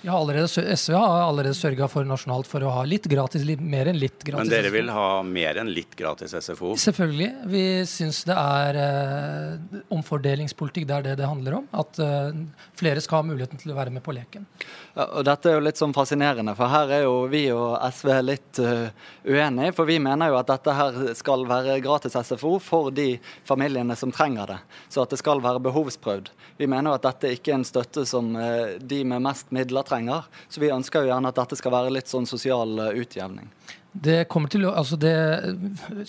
[0.05, 3.89] Ja, allerede, SV har allerede sørga for nasjonalt for å ha litt gratis, litt mer
[3.89, 4.43] enn litt gratis.
[4.43, 6.75] Men dere vil ha mer enn litt gratis SFO?
[6.77, 7.29] Selvfølgelig.
[7.49, 10.85] Vi syns det er eh, omfordelingspolitikk.
[10.85, 11.65] Det er det det handler om.
[11.73, 12.37] At eh,
[12.77, 14.45] flere skal ha muligheten til å være med på leken.
[14.93, 18.13] Ja, og Dette er jo litt sånn fascinerende, for her er jo vi og SV
[18.23, 18.85] litt uh,
[19.25, 19.73] uenige.
[19.75, 23.15] For vi mener jo at dette her skal være gratis SFO for de
[23.49, 24.61] familiene som trenger det.
[24.85, 26.29] Så at det skal være behovsprøvd.
[26.61, 29.81] Vi mener jo at dette ikke er en støtte som uh, de med mest midler
[29.81, 30.29] trenger trenger.
[30.49, 33.49] Så vi ønsker jo gjerne at dette skal være litt sånn sosial eh, utjevning.
[33.95, 35.13] Det kommer til, altså det,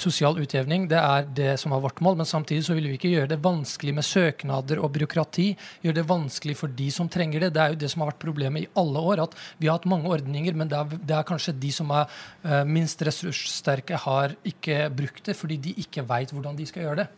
[0.01, 3.12] Sosial utjevning det er det som er vårt mål, men samtidig så vil vi ikke
[3.12, 5.53] gjøre det vanskelig med søknader og byråkrati.
[5.87, 7.53] Gjøre det vanskelig for de som trenger det.
[7.55, 9.22] Det er jo det som har vært problemet i alle år.
[9.29, 12.11] at Vi har hatt mange ordninger, men det er, det er kanskje de som er
[12.42, 17.05] uh, minst ressurssterke, har ikke brukt det fordi de ikke veit hvordan de skal gjøre
[17.05, 17.09] det.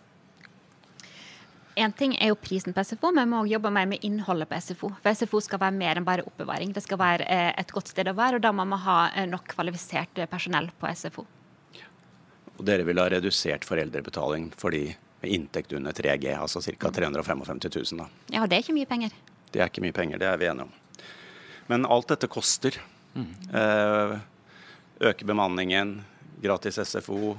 [1.79, 4.49] Én ting er jo prisen på SFO, men vi må også jobbe mer med innholdet
[4.51, 4.91] på SFO.
[5.03, 6.73] For SFO skal være mer enn bare oppbevaring.
[6.75, 9.29] Det skal være eh, et godt sted å være, og da må vi ha eh,
[9.31, 11.27] nok kvalifisert personell på SFO.
[12.59, 14.89] Og dere vil ha redusert foreldrebetaling for de
[15.21, 16.91] med inntekt under 3G, altså ca.
[16.91, 17.61] 355
[17.93, 17.99] 000?
[18.03, 18.09] da.
[18.35, 19.15] Ja, det er ikke mye penger.
[19.51, 21.07] Det er ikke mye penger, det er vi enige om.
[21.69, 22.79] Men alt dette koster.
[23.15, 23.33] Mm.
[23.55, 24.19] Eh,
[25.11, 26.01] øke bemanningen,
[26.43, 27.37] gratis SFO,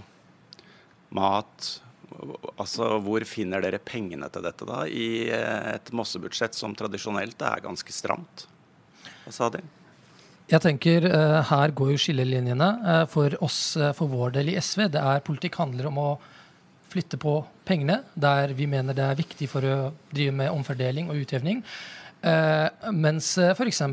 [1.15, 1.69] mat,
[2.59, 7.61] Altså, Hvor finner dere pengene til dette da, i eh, et Mosse-budsjett som tradisjonelt er
[7.65, 8.47] ganske stramt?
[9.25, 9.61] Hva sa de?
[10.49, 14.87] Jeg tenker uh, Her går jo skillelinjene uh, for oss, for vår del i SV.
[14.95, 16.09] Det er Politikk handler om å
[16.89, 17.35] flytte på
[17.69, 19.75] pengene der vi mener det er viktig for å
[20.09, 21.61] drive med omfordeling og utjevning.
[22.91, 23.83] mens uh, f.eks.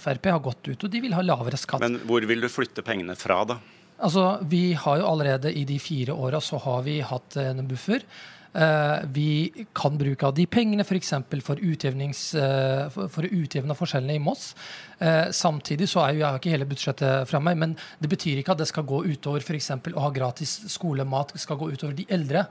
[0.00, 1.84] Frp har gått ut, og de vil ha lavere skatt.
[1.84, 3.60] Men hvor vil du flytte pengene fra, da?
[3.98, 8.04] Altså, Vi har jo allerede i de fire åra så har vi hatt en buffer.
[8.48, 11.10] Uh, vi kan bruke av de pengene f.eks.
[11.28, 14.54] For, for, uh, for, for å utjevne forskjellene i Moss.
[14.98, 18.56] Samtidig så er jo jeg har ikke hele budsjettet fra meg, men det betyr ikke
[18.56, 19.68] at det skal gå utover f.eks.
[19.92, 22.48] å ha gratis skolemat skal gå utover de eldre.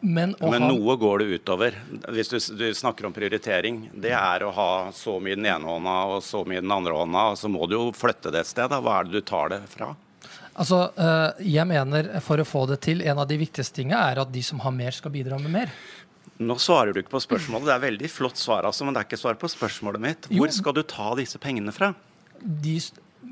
[0.00, 0.70] men, men ha...
[0.70, 1.76] noe går det utover.
[2.14, 6.00] Hvis du, du, snakker om prioritering, det er å ha så mye den ene hånda
[6.14, 7.30] og så mye den andre hånda.
[7.36, 8.70] Så må du jo flytte det et sted.
[8.72, 8.80] Da.
[8.80, 9.92] Hva er det du tar det fra?
[10.58, 14.22] Altså, eh, jeg mener For å få det til, en av de viktigste tingene er
[14.24, 15.74] at de som har mer, skal bidra med mer.
[16.38, 17.66] Nå svarer du ikke på spørsmålet.
[17.66, 20.28] Det er veldig flott svar, altså, men det er ikke svar på spørsmålet mitt.
[20.30, 21.92] Hvor skal du ta disse pengene fra?
[22.38, 22.76] De,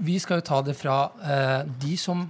[0.07, 2.25] vi skal jo ta det fra eh, de som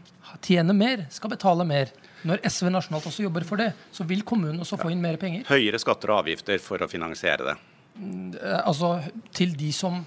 [0.45, 1.93] tjener mer, skal betale mer.
[2.27, 5.47] Når SV nasjonalt også jobber for det, så vil kommunen også få inn mer penger.
[5.49, 7.57] Høyere skatter og avgifter for å finansiere det?
[7.97, 8.99] Mm, eh, altså
[9.37, 10.03] til de som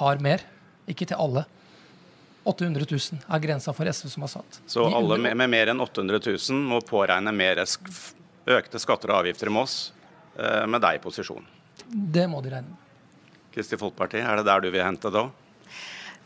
[0.00, 0.44] har mer,
[0.90, 1.46] ikke til alle.
[2.44, 4.60] 800 000 er grensa for SV som har satt.
[4.66, 9.48] Så alle med, med mer enn 800 000 må påregne mer økte skatter og avgifter
[9.48, 9.78] i Moss
[10.36, 11.46] eh, med deg i posisjon?
[11.88, 12.80] Det må de regne med.
[13.54, 15.28] Kristelig Folkeparti, er det der du vil hente da?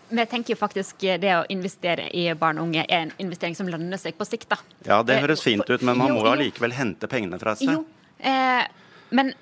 [0.09, 3.69] Vi tenker jo faktisk det å investere i barn og unge er en investering som
[3.69, 4.49] lønner seg på sikt.
[4.49, 4.57] da.
[4.87, 7.77] Ja, det høres fint ut, men man må jo allikevel hente pengene fra et sted.
[7.77, 7.85] Jo,
[8.25, 8.65] eh,
[9.13, 9.35] men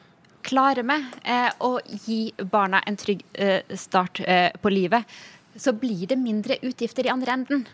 [0.46, 5.06] klarer vi eh, å gi barna en trygg eh, start eh, på livet,
[5.60, 7.66] så blir det mindre utgifter i andre enden.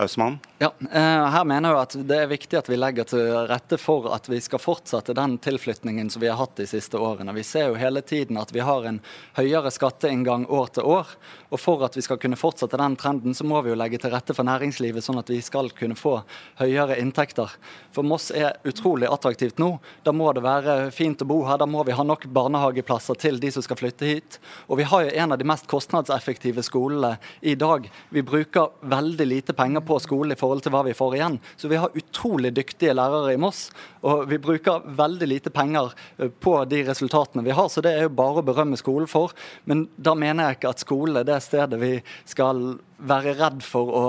[0.00, 0.38] Hausmann?
[0.58, 4.10] Ja, eh, her mener jeg at Det er viktig at vi legger til rette for
[4.12, 7.32] at vi skal fortsette den tilflytningen som vi har hatt de siste årene.
[7.36, 9.00] Vi ser jo hele tiden at vi har en
[9.38, 11.14] høyere skatteinngang år til år.
[11.50, 14.12] Og For at vi skal kunne fortsette den trenden, så må vi jo legge til
[14.12, 16.20] rette for næringslivet, sånn at vi skal kunne få
[16.60, 17.50] høyere inntekter.
[17.90, 19.72] For Moss er utrolig attraktivt nå.
[20.04, 21.58] Da må det være fint å bo her.
[21.58, 24.38] Da må vi ha nok barnehageplasser til de som skal flytte hit.
[24.68, 27.88] Og vi har jo en av de mest kostnadseffektive skolene i dag.
[28.14, 31.38] Vi bruker veldig lite penger på skole i forhold til hva vi får igjen.
[31.56, 33.68] Så vi har utrolig dyktige lærere i Moss,
[34.06, 37.68] og vi bruker veldig lite penger eh, på de resultatene vi har.
[37.68, 39.34] Så det er jo bare å berømme skolen for.
[39.64, 41.96] Men da mener jeg ikke at skole er det stedet vi
[42.28, 44.04] skal være redd for å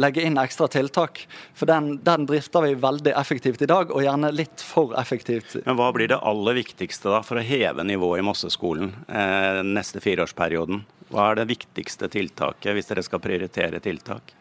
[0.00, 1.24] legge inn ekstra tiltak.
[1.56, 5.58] For den, den drifter vi veldig effektivt i dag, og gjerne litt for effektivt.
[5.66, 10.02] Men Hva blir det aller viktigste da for å heve nivået i Mosseskolen eh, neste
[10.04, 10.84] fireårsperioden?
[11.10, 14.34] Hva er det viktigste tiltaket hvis dere skal prioritere tiltak?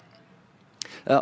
[1.06, 1.20] Ja,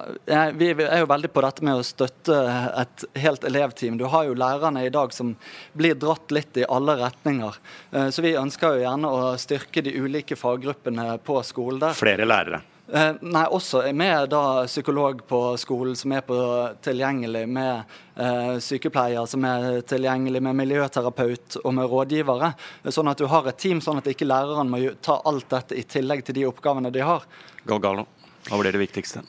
[0.57, 2.37] vi er jo veldig på dette med å støtte
[2.81, 3.97] et helt elevteam.
[3.99, 5.35] Du har jo lærerne i dag som
[5.77, 7.59] blir dratt litt i alle retninger.
[7.91, 11.97] Eh, så vi ønsker jo gjerne å styrke de ulike faggruppene på skolen der.
[11.97, 12.63] Flere lærere?
[12.87, 16.37] Eh, nei, også med da psykolog på skolen som er på
[16.85, 17.81] tilgjengelig, med
[18.15, 22.53] eh, sykepleier som er tilgjengelig, med miljøterapeut og med rådgivere.
[22.87, 25.83] Sånn at du har et team, sånn at ikke læreren må ta alt dette i
[25.83, 27.27] tillegg til de oppgavene de har.
[27.67, 28.07] Galgalo,
[28.47, 29.25] hva blir det viktigste?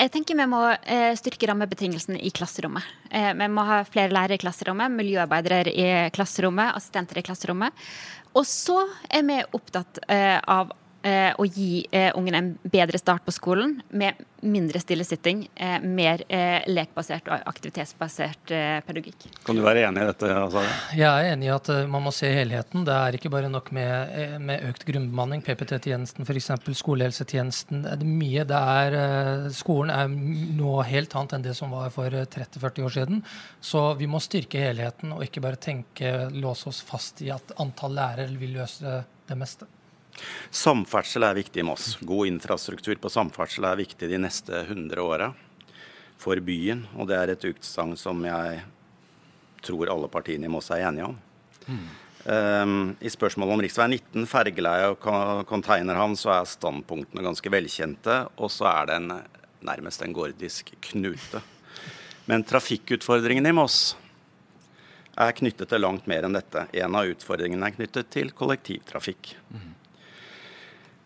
[0.00, 2.86] Jeg tenker Vi må eh, styrke rammebetingelsene i klasserommet.
[3.12, 7.90] Eh, vi må ha flere lærere i klasserommet, miljøarbeidere i klasserommet, assistenter i klasserommet.
[8.32, 8.78] Og så
[9.10, 13.78] er vi opptatt eh, av eh, å gi eh, ungene en bedre start på skolen
[13.90, 19.26] med mindre stillesitting, eh, mer eh, lekbasert og aktivitetsbasert eh, pedagogikk.
[19.44, 20.30] Kan du være enig i dette?
[20.32, 20.64] Altså?
[20.96, 22.86] Jeg er enig i at eh, man må se helheten.
[22.88, 27.84] Det er ikke bare nok med, med økt grunnbemanning, PPT-tjenesten f.eks., skolehelsetjenesten.
[27.86, 28.46] Det er mye.
[28.48, 28.98] Det er,
[29.56, 30.08] skolen er
[30.60, 33.24] noe helt annet enn det som var for 30-40 år siden.
[33.60, 37.96] Så vi må styrke helheten og ikke bare tenke, låse oss fast i at antall
[37.98, 39.68] lærere vil løse det meste.
[40.50, 41.94] Samferdsel er viktig i Moss.
[42.00, 45.30] God infrastruktur på samferdsel er viktig de neste 100 åra
[46.20, 46.84] for byen.
[46.98, 48.60] Og det er et utsagn som jeg
[49.64, 51.18] tror alle partiene i Moss er enige om.
[51.66, 51.88] Mm.
[52.20, 53.70] Um, I spørsmålet om rv.
[53.96, 55.06] 19, fergeleie og
[55.48, 58.20] containerhavn, så er standpunktene ganske velkjente.
[58.36, 59.16] Og så er det en,
[59.64, 61.42] nærmest en gordisk knute.
[62.28, 63.96] Men trafikkutfordringene i Moss
[65.20, 66.66] er knyttet til langt mer enn dette.
[66.80, 69.34] En av utfordringene er knyttet til kollektivtrafikk.
[69.50, 69.70] Mm.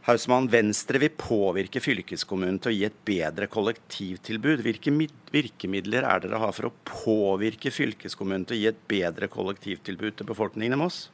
[0.05, 4.61] Hausmann, Venstre vil påvirke fylkeskommunen til å gi et bedre kollektivtilbud.
[4.67, 4.93] Hvilke
[5.33, 10.29] virkemidler er dere har for å påvirke fylkeskommunen til å gi et bedre kollektivtilbud til
[10.29, 11.07] befolkningen i Moss?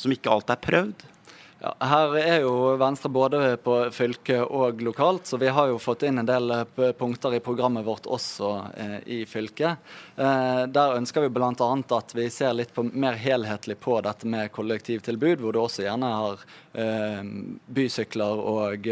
[0.00, 1.04] Som ikke alt er prøvd?
[1.60, 6.06] Ja, her er jo Venstre både på fylket og lokalt, så vi har jo fått
[6.08, 9.92] inn en del eh, punkter i programmet vårt også eh, i fylket.
[10.16, 11.52] Eh, der ønsker vi bl.a.
[11.52, 16.14] at vi ser litt på, mer helhetlig på dette med kollektivtilbud, hvor du også gjerne
[16.22, 16.46] har
[16.80, 17.20] eh,
[17.68, 18.88] bysykler og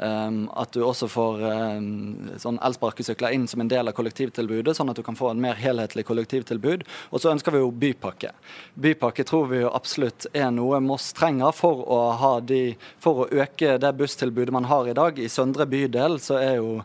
[0.00, 4.96] at du også får um, sånn elsparkesykler inn som en del av kollektivtilbudet, sånn at
[4.96, 6.86] du kan få en mer helhetlig kollektivtilbud.
[7.10, 8.32] Og så ønsker vi jo bypakke.
[8.80, 12.00] Bypakke tror vi jo absolutt er noe Moss trenger for å,
[12.40, 15.20] de, for å øke det busstilbudet man har i dag.
[15.20, 16.80] I Søndre bydel så er jo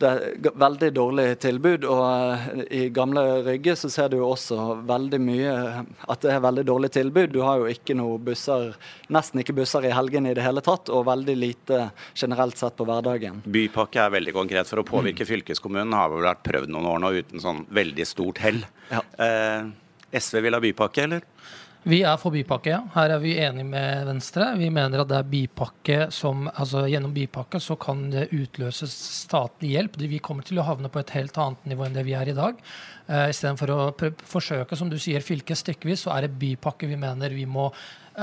[0.00, 1.84] det er veldig dårlig tilbud.
[1.90, 5.52] Og eh, i gamle Rygge så ser du jo også veldig mye
[5.84, 7.34] at det er veldig dårlig tilbud.
[7.34, 8.72] Du har jo ikke noe busser,
[9.12, 11.82] nesten ikke busser i helgene i det hele tatt, og veldig lite
[12.14, 13.42] generelt sett på hverdagen.
[13.44, 15.30] Bypakke er veldig konkret for å påvirke mm.
[15.34, 15.96] fylkeskommunen.
[15.96, 18.64] Har vel vært prøvd noen år nå uten sånn veldig stort hell.
[18.90, 19.04] Ja.
[19.20, 19.70] Eh,
[20.16, 21.26] SV vil ha bypakke, eller?
[21.82, 22.80] Vi er for bypakke, ja.
[22.92, 24.50] Her er vi enige med Venstre.
[24.60, 29.72] Vi mener at det er bypakke som, altså gjennom bypakke så kan det utløses statlig
[29.76, 29.96] hjelp.
[29.96, 32.36] Vi kommer til å havne på et helt annet nivå enn det vi er i
[32.36, 32.60] dag.
[33.08, 33.80] Uh, Istedenfor å
[34.28, 37.70] forsøke, som du sier, fylket stykkevis, så er det bypakke vi mener vi må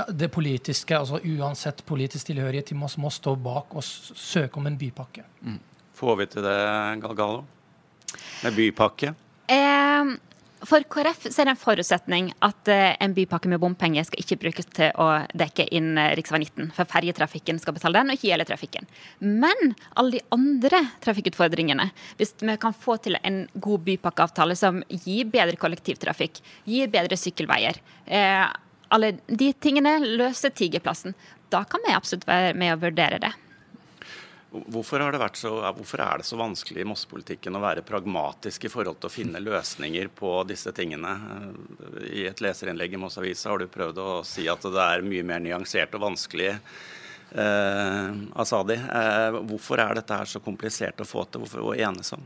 [0.08, 4.78] det politiske, altså uansett politisk tilhørighet, vi må, må stå bak og søke om en
[4.78, 5.24] bypakke.
[5.42, 5.58] Mm.
[5.98, 6.58] Får vi til det,
[7.02, 7.42] Galgalo?
[8.44, 9.14] Med bypakke?
[9.50, 10.12] Eh,
[10.66, 14.68] for KrF er det en forutsetning at uh, en bypakke med bompenger skal ikke brukes
[14.74, 15.06] til å
[15.38, 16.32] dekke inn uh, rv.
[16.34, 16.70] 19.
[16.74, 18.88] For ferjetrafikken skal betale den, og ikke gjelde trafikken.
[19.22, 25.30] Men alle de andre trafikkutfordringene, hvis vi kan få til en god bypakkeavtale som gir
[25.30, 27.78] bedre kollektivtrafikk, gir bedre sykkelveier
[28.10, 28.48] uh,
[28.94, 31.12] Alle de tingene løser Tigerplassen.
[31.52, 33.34] Da kan vi absolutt være med å vurdere det.
[34.48, 35.02] Hvorfor,
[35.36, 39.12] så, hvorfor, er det så vanskelig i Moss-politikken å være pragmatisk i forhold til å
[39.12, 41.12] finne løsninger på disse tingene?
[42.08, 45.26] I et leserinnlegg i Moss Avisa har du prøvd å si at det er mye
[45.26, 46.54] mer nyansert og vanskelig
[47.30, 51.44] Eh, Asadi, eh, hvorfor er dette her så komplisert å få til?
[51.44, 52.24] Hvorfor å enes om?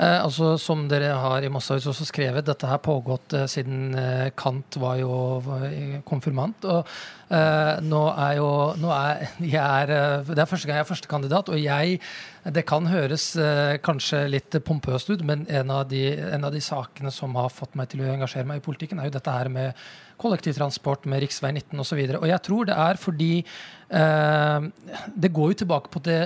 [0.00, 4.30] Eh, altså, som dere har i Massavis også skrevet, dette har pågått eh, siden eh,
[4.32, 5.12] Kant var jo
[5.44, 5.66] var
[6.08, 6.64] konfirmant.
[6.64, 6.88] og
[7.28, 8.48] eh, nå er jo
[8.80, 12.00] nå er, jeg er, eh, Det er første gang jeg er førstekandidat, og jeg
[12.42, 16.62] Det kan høres eh, kanskje litt pompøst ut, men en av, de, en av de
[16.64, 19.50] sakene som har fått meg til å engasjere meg i politikken, er jo dette her
[19.52, 19.78] med
[20.22, 21.52] kollektivtransport med rv.
[21.52, 22.00] 19 osv.
[22.00, 24.66] Og, så og jeg tror det er fordi eh,
[25.14, 26.18] det går jo tilbake på det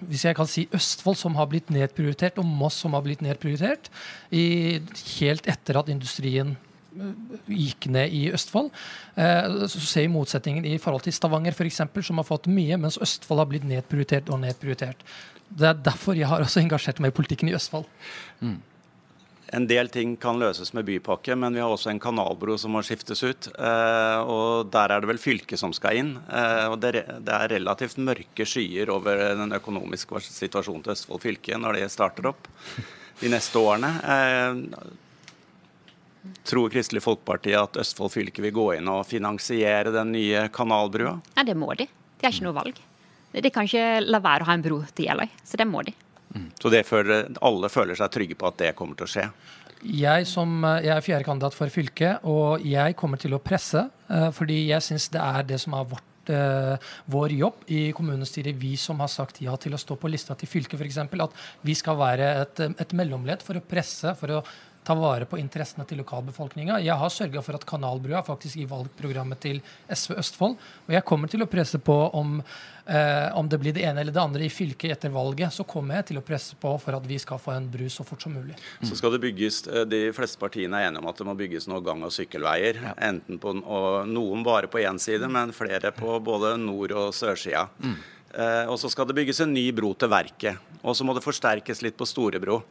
[0.00, 3.92] hvis jeg kan si Østfold som har blitt nedprioritert, og Moss som har blitt nedprioritert
[4.34, 4.80] i,
[5.20, 6.56] helt etter at industrien
[6.98, 8.74] eh, gikk ned i Østfold.
[9.14, 12.98] Eh, så ser vi motsetningen i forhold til Stavanger eksempel, som har fått mye, mens
[12.98, 15.06] Østfold har blitt nedprioritert og nedprioritert.
[15.50, 17.88] Det er derfor jeg har også engasjert meg i politikken i Østfold.
[18.40, 18.58] Mm.
[19.52, 22.84] En del ting kan løses med bypakke, men vi har også en kanalbro som må
[22.86, 23.48] skiftes ut.
[23.58, 26.12] Eh, og Der er det vel fylket som skal inn.
[26.30, 31.80] Eh, og Det er relativt mørke skyer over den økonomiske situasjonen til Østfold fylke når
[31.80, 32.46] det starter opp
[33.20, 33.90] de neste årene.
[34.14, 34.54] Eh,
[36.46, 41.18] tror Kristelig Folkeparti at Østfold fylke vil gå inn og finansiere den nye kanalbrua?
[41.34, 41.90] Ja, det må de.
[42.20, 42.78] De har ikke noe valg.
[43.32, 45.94] De kan ikke la være å ha en bro til Jeløy, så det må de.
[46.60, 49.26] Så føler, alle føler seg trygge på at det kommer til å skje?
[49.80, 53.86] Jeg, som, jeg er fjerdekandidat for fylket, og jeg kommer til å presse.
[54.12, 58.58] Eh, fordi jeg syns det er det som er vårt eh, vår jobb i kommunestyret,
[58.60, 61.76] vi som har sagt ja til å stå på lista til fylket f.eks., at vi
[61.78, 64.42] skal være et, et mellomledd for å presse, for å
[64.84, 66.78] ta vare på interessene til lokalbefolkninga.
[66.80, 69.60] Jeg har sørga for at Kanalbrua faktisk i valgprogrammet til
[69.92, 70.56] SV Østfold.
[70.88, 72.38] Og jeg kommer til å presse på om,
[72.86, 75.52] eh, om det blir det ene eller det andre i fylket etter valget.
[75.52, 78.06] Så kommer jeg til å presse på for at vi skal få en bru så
[78.06, 78.56] fort som mulig.
[78.82, 81.68] Så skal det bygges, eh, De fleste partiene er enige om at det må bygges
[81.68, 82.80] noen gang- og sykkelveier.
[82.80, 82.94] Ja.
[82.96, 87.68] enten på, og Noen bare på én side, men flere på både nord- og sørsida.
[87.82, 87.96] Mm.
[88.34, 90.58] Eh, og så skal det bygges en ny bro til Verket.
[90.82, 92.62] Og så må det forsterkes litt på Storebro.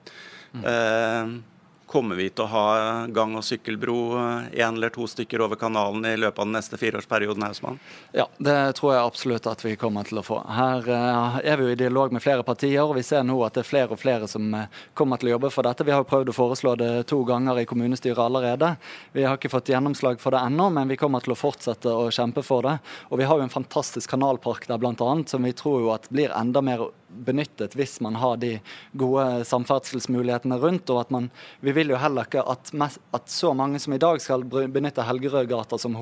[0.56, 0.66] Mm.
[0.66, 1.42] Eh,
[1.90, 2.66] Kommer vi til å ha
[3.10, 6.78] gang- og sykkelbro én eh, eller to stykker over kanalen i løpet av den neste
[6.78, 7.42] fireårsperioden?
[7.42, 7.80] Hausmann?
[8.14, 10.38] Ja, det tror jeg absolutt at vi kommer til å få.
[10.54, 13.58] Her uh, er vi jo i dialog med flere partier, og vi ser nå at
[13.58, 15.88] det er flere og flere som uh, kommer til å jobbe for dette.
[15.88, 18.76] Vi har jo prøvd å foreslå det to ganger i kommunestyret allerede.
[19.18, 22.12] Vi har ikke fått gjennomslag for det ennå, men vi kommer til å fortsette å
[22.14, 22.78] kjempe for det.
[23.10, 25.12] Og vi har jo en fantastisk kanalpark der bl.a.
[25.26, 28.52] som vi tror jo at blir enda mer benyttet hvis man har de
[28.98, 30.90] gode samferdselsmulighetene rundt.
[30.90, 32.72] og at man, Vi vil jo heller ikke at,
[33.14, 35.96] at så mange som i dag skal benytte Helgerødgata som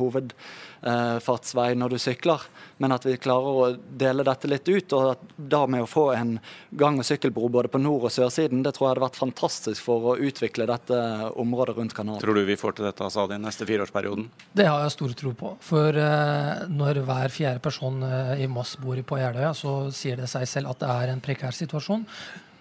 [0.83, 2.43] hovedfartsvei når du sykler,
[2.77, 4.93] men at vi klarer å dele dette litt ut.
[4.93, 6.39] og at da med å få en
[6.71, 10.13] gang- og sykkelbro både på nord- og sørsiden, det tror jeg hadde vært fantastisk for
[10.13, 10.93] å utvikle dette
[11.35, 12.21] området rundt kanalen.
[12.21, 14.29] Tror du vi får til dette, Asadi, neste fireårsperioden?
[14.53, 15.57] Det har jeg stor tro på.
[15.61, 20.29] For uh, når hver fjerde person uh, i Moss bor på Jeløya, så sier det
[20.29, 22.05] seg selv at det er er en prekær situasjon.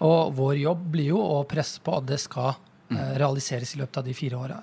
[0.07, 4.03] Og vår jobb blir jo å presse på at det skal eh, realiseres i løpet
[4.03, 4.59] av de fire åra.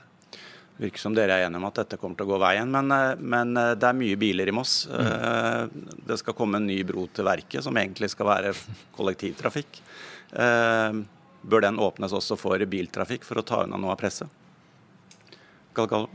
[0.81, 3.19] Virker som dere er enige om at dette kommer til å gå veien, men, eh,
[3.19, 4.88] men eh, det er mye biler i Moss.
[4.89, 5.83] Mm.
[6.07, 8.55] Det skal komme en ny bro til Verket, som egentlig skal være
[8.97, 9.81] kollektivtrafikk.
[11.43, 14.31] Bør den åpnes også for biltrafikk for å ta unna noe av presset?
[15.75, 16.09] Galgalo?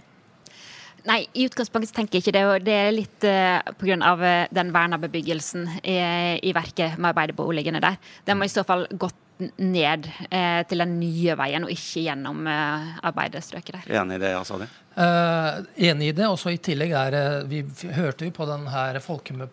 [1.09, 2.45] Nei, i utgangspunktet tenker jeg ikke det.
[2.49, 4.43] og Det er litt uh, eh, pga.
[4.55, 5.97] Den verna bebyggelsen i,
[6.43, 7.99] i verket med arbeiderboligene der.
[8.27, 12.47] Den må i så fall gått ned eh, til den nye veien, og ikke gjennom
[12.51, 13.89] eh, arbeiderstrøket der.
[14.01, 14.69] Enig i det, ja, Asadi?
[14.99, 16.25] Uh, enig i det.
[16.27, 17.15] også i tillegg er
[17.47, 17.61] Vi
[17.95, 18.47] hørte jo på,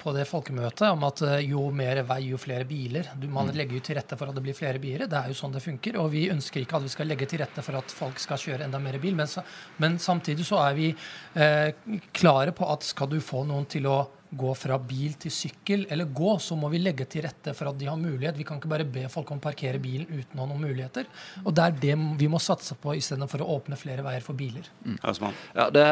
[0.01, 3.11] på det folkemøtet om at jo mer vei, jo flere biler.
[3.13, 3.53] Du, man mm.
[3.59, 5.05] legger jo til rette for at det blir flere biler.
[5.11, 5.99] Det er jo sånn det funker.
[6.01, 8.65] Og vi ønsker ikke at vi skal legge til rette for at folk skal kjøre
[8.65, 9.13] enda mer bil.
[9.21, 9.29] Men,
[9.77, 10.91] men samtidig så er vi
[11.37, 11.69] uh,
[12.09, 13.99] klare på at skal du få noen til å
[14.37, 17.79] gå fra bil til sykkel eller gå, så må vi legge til rette for at
[17.79, 18.37] de har mulighet.
[18.37, 21.07] Vi kan ikke bare be folk om å parkere bilen uten å ha noen muligheter.
[21.43, 24.67] Og det er det vi må satse på istedenfor å åpne flere veier for biler.
[24.85, 24.97] Mm.
[25.55, 25.87] Ja, det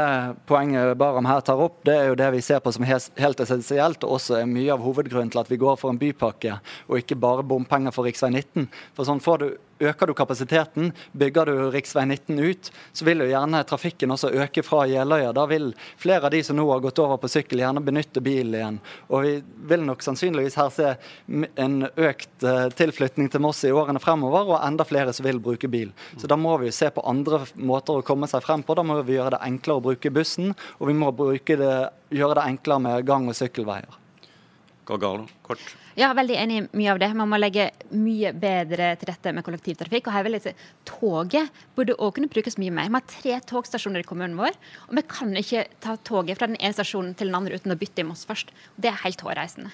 [0.49, 4.03] Poenget Barham her tar opp, det er jo det vi ser på som helt essensielt,
[4.03, 7.19] og også er mye av hovedgrunnen til at vi går for en bypakke og ikke
[7.19, 8.11] bare bompenger for rv.
[8.13, 8.67] 19.
[8.95, 9.47] For sånn får du
[9.81, 11.79] Øker du kapasiteten, bygger du rv.
[12.05, 15.31] 19 ut, så vil jo gjerne trafikken også øke fra Jeløya.
[15.33, 18.53] Da vil flere av de som nå har gått over på sykkel, gjerne benytte bil
[18.53, 18.79] igjen.
[19.09, 19.33] Og vi
[19.69, 20.93] vil nok sannsynligvis her se
[21.61, 25.69] en økt eh, tilflytning til Moss i årene fremover, og enda flere som vil bruke
[25.71, 25.91] bil.
[26.17, 28.77] Så da må vi jo se på andre måter å komme seg frem på.
[28.77, 31.73] Da må vi gjøre det enklere å bruke bussen, og vi må det,
[32.13, 34.02] gjøre det enklere med gang- og sykkelveier.
[34.87, 35.61] Galgalo, kort.
[35.95, 37.07] Ja, veldig enig i mye av det.
[37.15, 40.07] Man må legge mye bedre til rette med kollektivtrafikk.
[40.07, 40.53] og her vil jeg si,
[40.89, 42.89] Toget burde også kunne brukes mye mer.
[42.89, 44.57] Vi har tre togstasjoner i kommunen vår,
[44.89, 47.79] og vi kan ikke ta toget fra den ene stasjonen til den andre uten å
[47.79, 48.51] bytte i Moss først.
[48.75, 49.71] Det er helt hårreisende.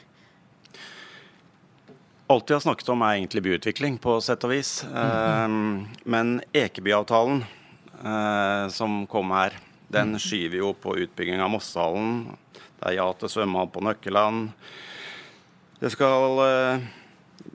[2.29, 4.83] alt vi har snakket om, er egentlig byutvikling, på sett og vis.
[4.85, 5.87] Mm.
[6.05, 7.41] Men Ekebyavtalen
[8.69, 9.57] som kom her,
[9.89, 12.29] den skyver jo på utbygging av Mosshallen.
[12.53, 14.53] Det er ja til svømmehall på Nøkkeland.
[15.79, 16.41] Det skal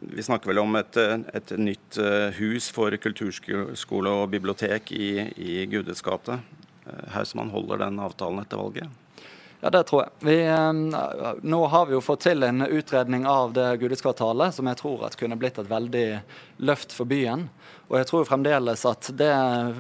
[0.01, 1.99] Vi snakker vel om et, et nytt
[2.39, 6.39] hus for kulturskole og bibliotek i, i Gudes gate.
[7.13, 9.04] Hausmann holder den avtalen etter valget?
[9.65, 10.11] Ja, det tror jeg.
[10.21, 10.73] Vi, eh,
[11.41, 15.15] nå har vi jo fått til en utredning av det Gudeskvartalet som jeg tror at
[15.17, 16.09] kunne blitt et veldig
[16.69, 17.47] løft for byen.
[17.89, 19.33] Og jeg tror fremdeles at det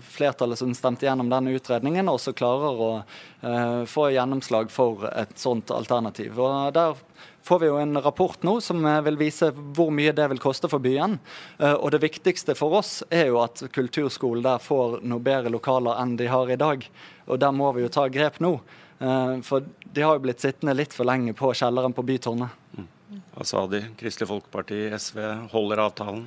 [0.08, 5.68] flertallet som stemte gjennom denne utredningen, også klarer å eh, få gjennomslag for et sånt
[5.68, 6.40] alternativ.
[6.40, 6.96] Og der
[7.44, 10.70] får vi jo en rapport nå som eh, vil vise hvor mye det vil koste
[10.72, 11.18] for byen.
[11.58, 16.00] Eh, og det viktigste for oss er jo at kulturskolen der får noe bedre lokaler
[16.00, 16.88] enn de har i dag.
[17.28, 18.56] Og der må vi jo ta grep nå.
[19.04, 22.60] Eh, for de har jo blitt sittende litt for lenge på kjelleren på Bytårnet.
[22.78, 22.88] Mm.
[23.34, 23.82] Hva sa de?
[24.00, 25.20] Kristelig Folkeparti, SV
[25.52, 26.24] holder avtalen?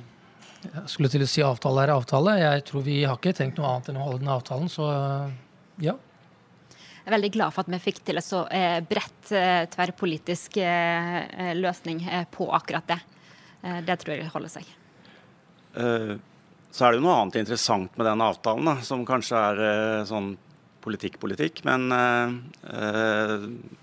[0.62, 2.36] Jeg skulle til å si avtale er avtale.
[2.40, 4.86] Jeg tror vi har ikke tenkt noe annet enn å holde den avtalen, så
[5.82, 5.94] ja.
[6.74, 10.58] Jeg er veldig glad for at vi fikk til en så eh, bredt eh, tverrpolitisk
[11.58, 12.02] løsning
[12.34, 12.98] på akkurat det.
[13.86, 14.66] Det tror jeg holder seg.
[15.74, 20.36] Så er det jo noe annet interessant med den avtalen, da, som kanskje er sånn
[20.88, 21.62] politikk-politikk.
[21.68, 22.32] Men uh,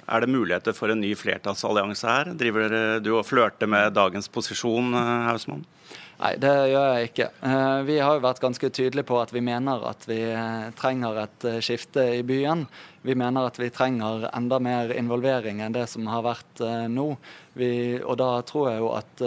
[0.09, 2.33] er det muligheter for en ny flertallsallianse her?
[2.37, 2.75] Driver
[3.05, 5.63] du og flørter med dagens posisjon, uh, Hausmann?
[6.15, 7.25] Nei, det gjør jeg ikke.
[7.83, 10.21] Vi har jo vært ganske tydelige på at vi mener at vi
[10.79, 12.63] trenger et skifte i byen.
[13.03, 17.09] Vi mener at vi trenger enda mer involvering enn det som har vært nå.
[17.59, 19.25] Vi, og da tror jeg jo at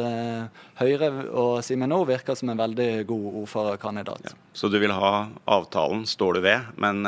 [0.81, 4.33] Høyre og Simen Nord virker som en veldig god ordførerkandidat.
[4.33, 4.39] Ja.
[4.57, 7.05] Så du vil ha avtalen, står du ved, men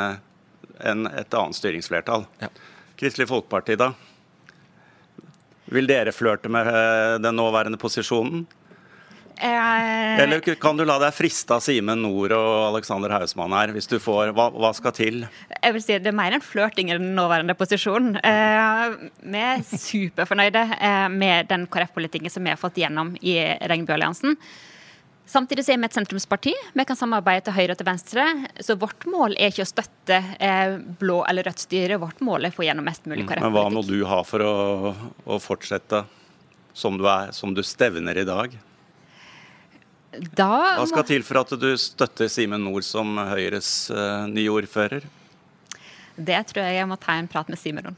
[0.85, 2.25] enn et annet styringsflertall.
[2.41, 2.49] Ja.
[2.99, 3.91] Kristelig Folkeparti, da?
[5.71, 8.43] Vil dere flørte med eh, den nåværende posisjonen?
[9.41, 13.89] Eh, Eller kan du la deg friste av Simen Nord og Alexander Hausmann her, hvis
[13.89, 15.23] du får hva, hva, skal til?
[15.55, 18.19] Jeg vil si Det er mer enn flørting i den nåværende posisjonen.
[18.21, 18.97] Eh,
[19.33, 23.39] vi er superfornøyde eh, med den KrF-politikken som vi har fått gjennom i
[23.71, 24.37] Regnbuealliansen.
[25.29, 26.53] Samtidig så er vi et sentrumsparti.
[26.75, 28.25] Vi kan samarbeide til høyre og til venstre.
[28.59, 31.99] Så vårt mål er ikke å støtte eh, blå eller rødt styre.
[32.01, 33.45] Vårt mål er å få gjennom mest mulig KrF-politikk.
[33.45, 34.55] Men hva må du ha for å,
[35.23, 36.03] å fortsette
[36.73, 38.57] som du, er, som du stevner i dag?
[40.35, 40.49] Da
[40.81, 45.07] Hva skal til for at du støtter Simen Nord som Høyres uh, nye ordfører?
[46.19, 47.97] Det tror jeg jeg må ta en prat med Simen om.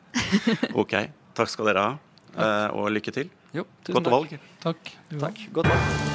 [0.80, 0.96] OK.
[1.36, 1.94] Takk skal dere ha,
[2.38, 3.32] uh, og lykke til.
[3.54, 4.36] Jo, Godt valg.
[4.64, 4.94] Takk.
[5.20, 5.48] Takk.
[5.52, 6.13] Godt valg.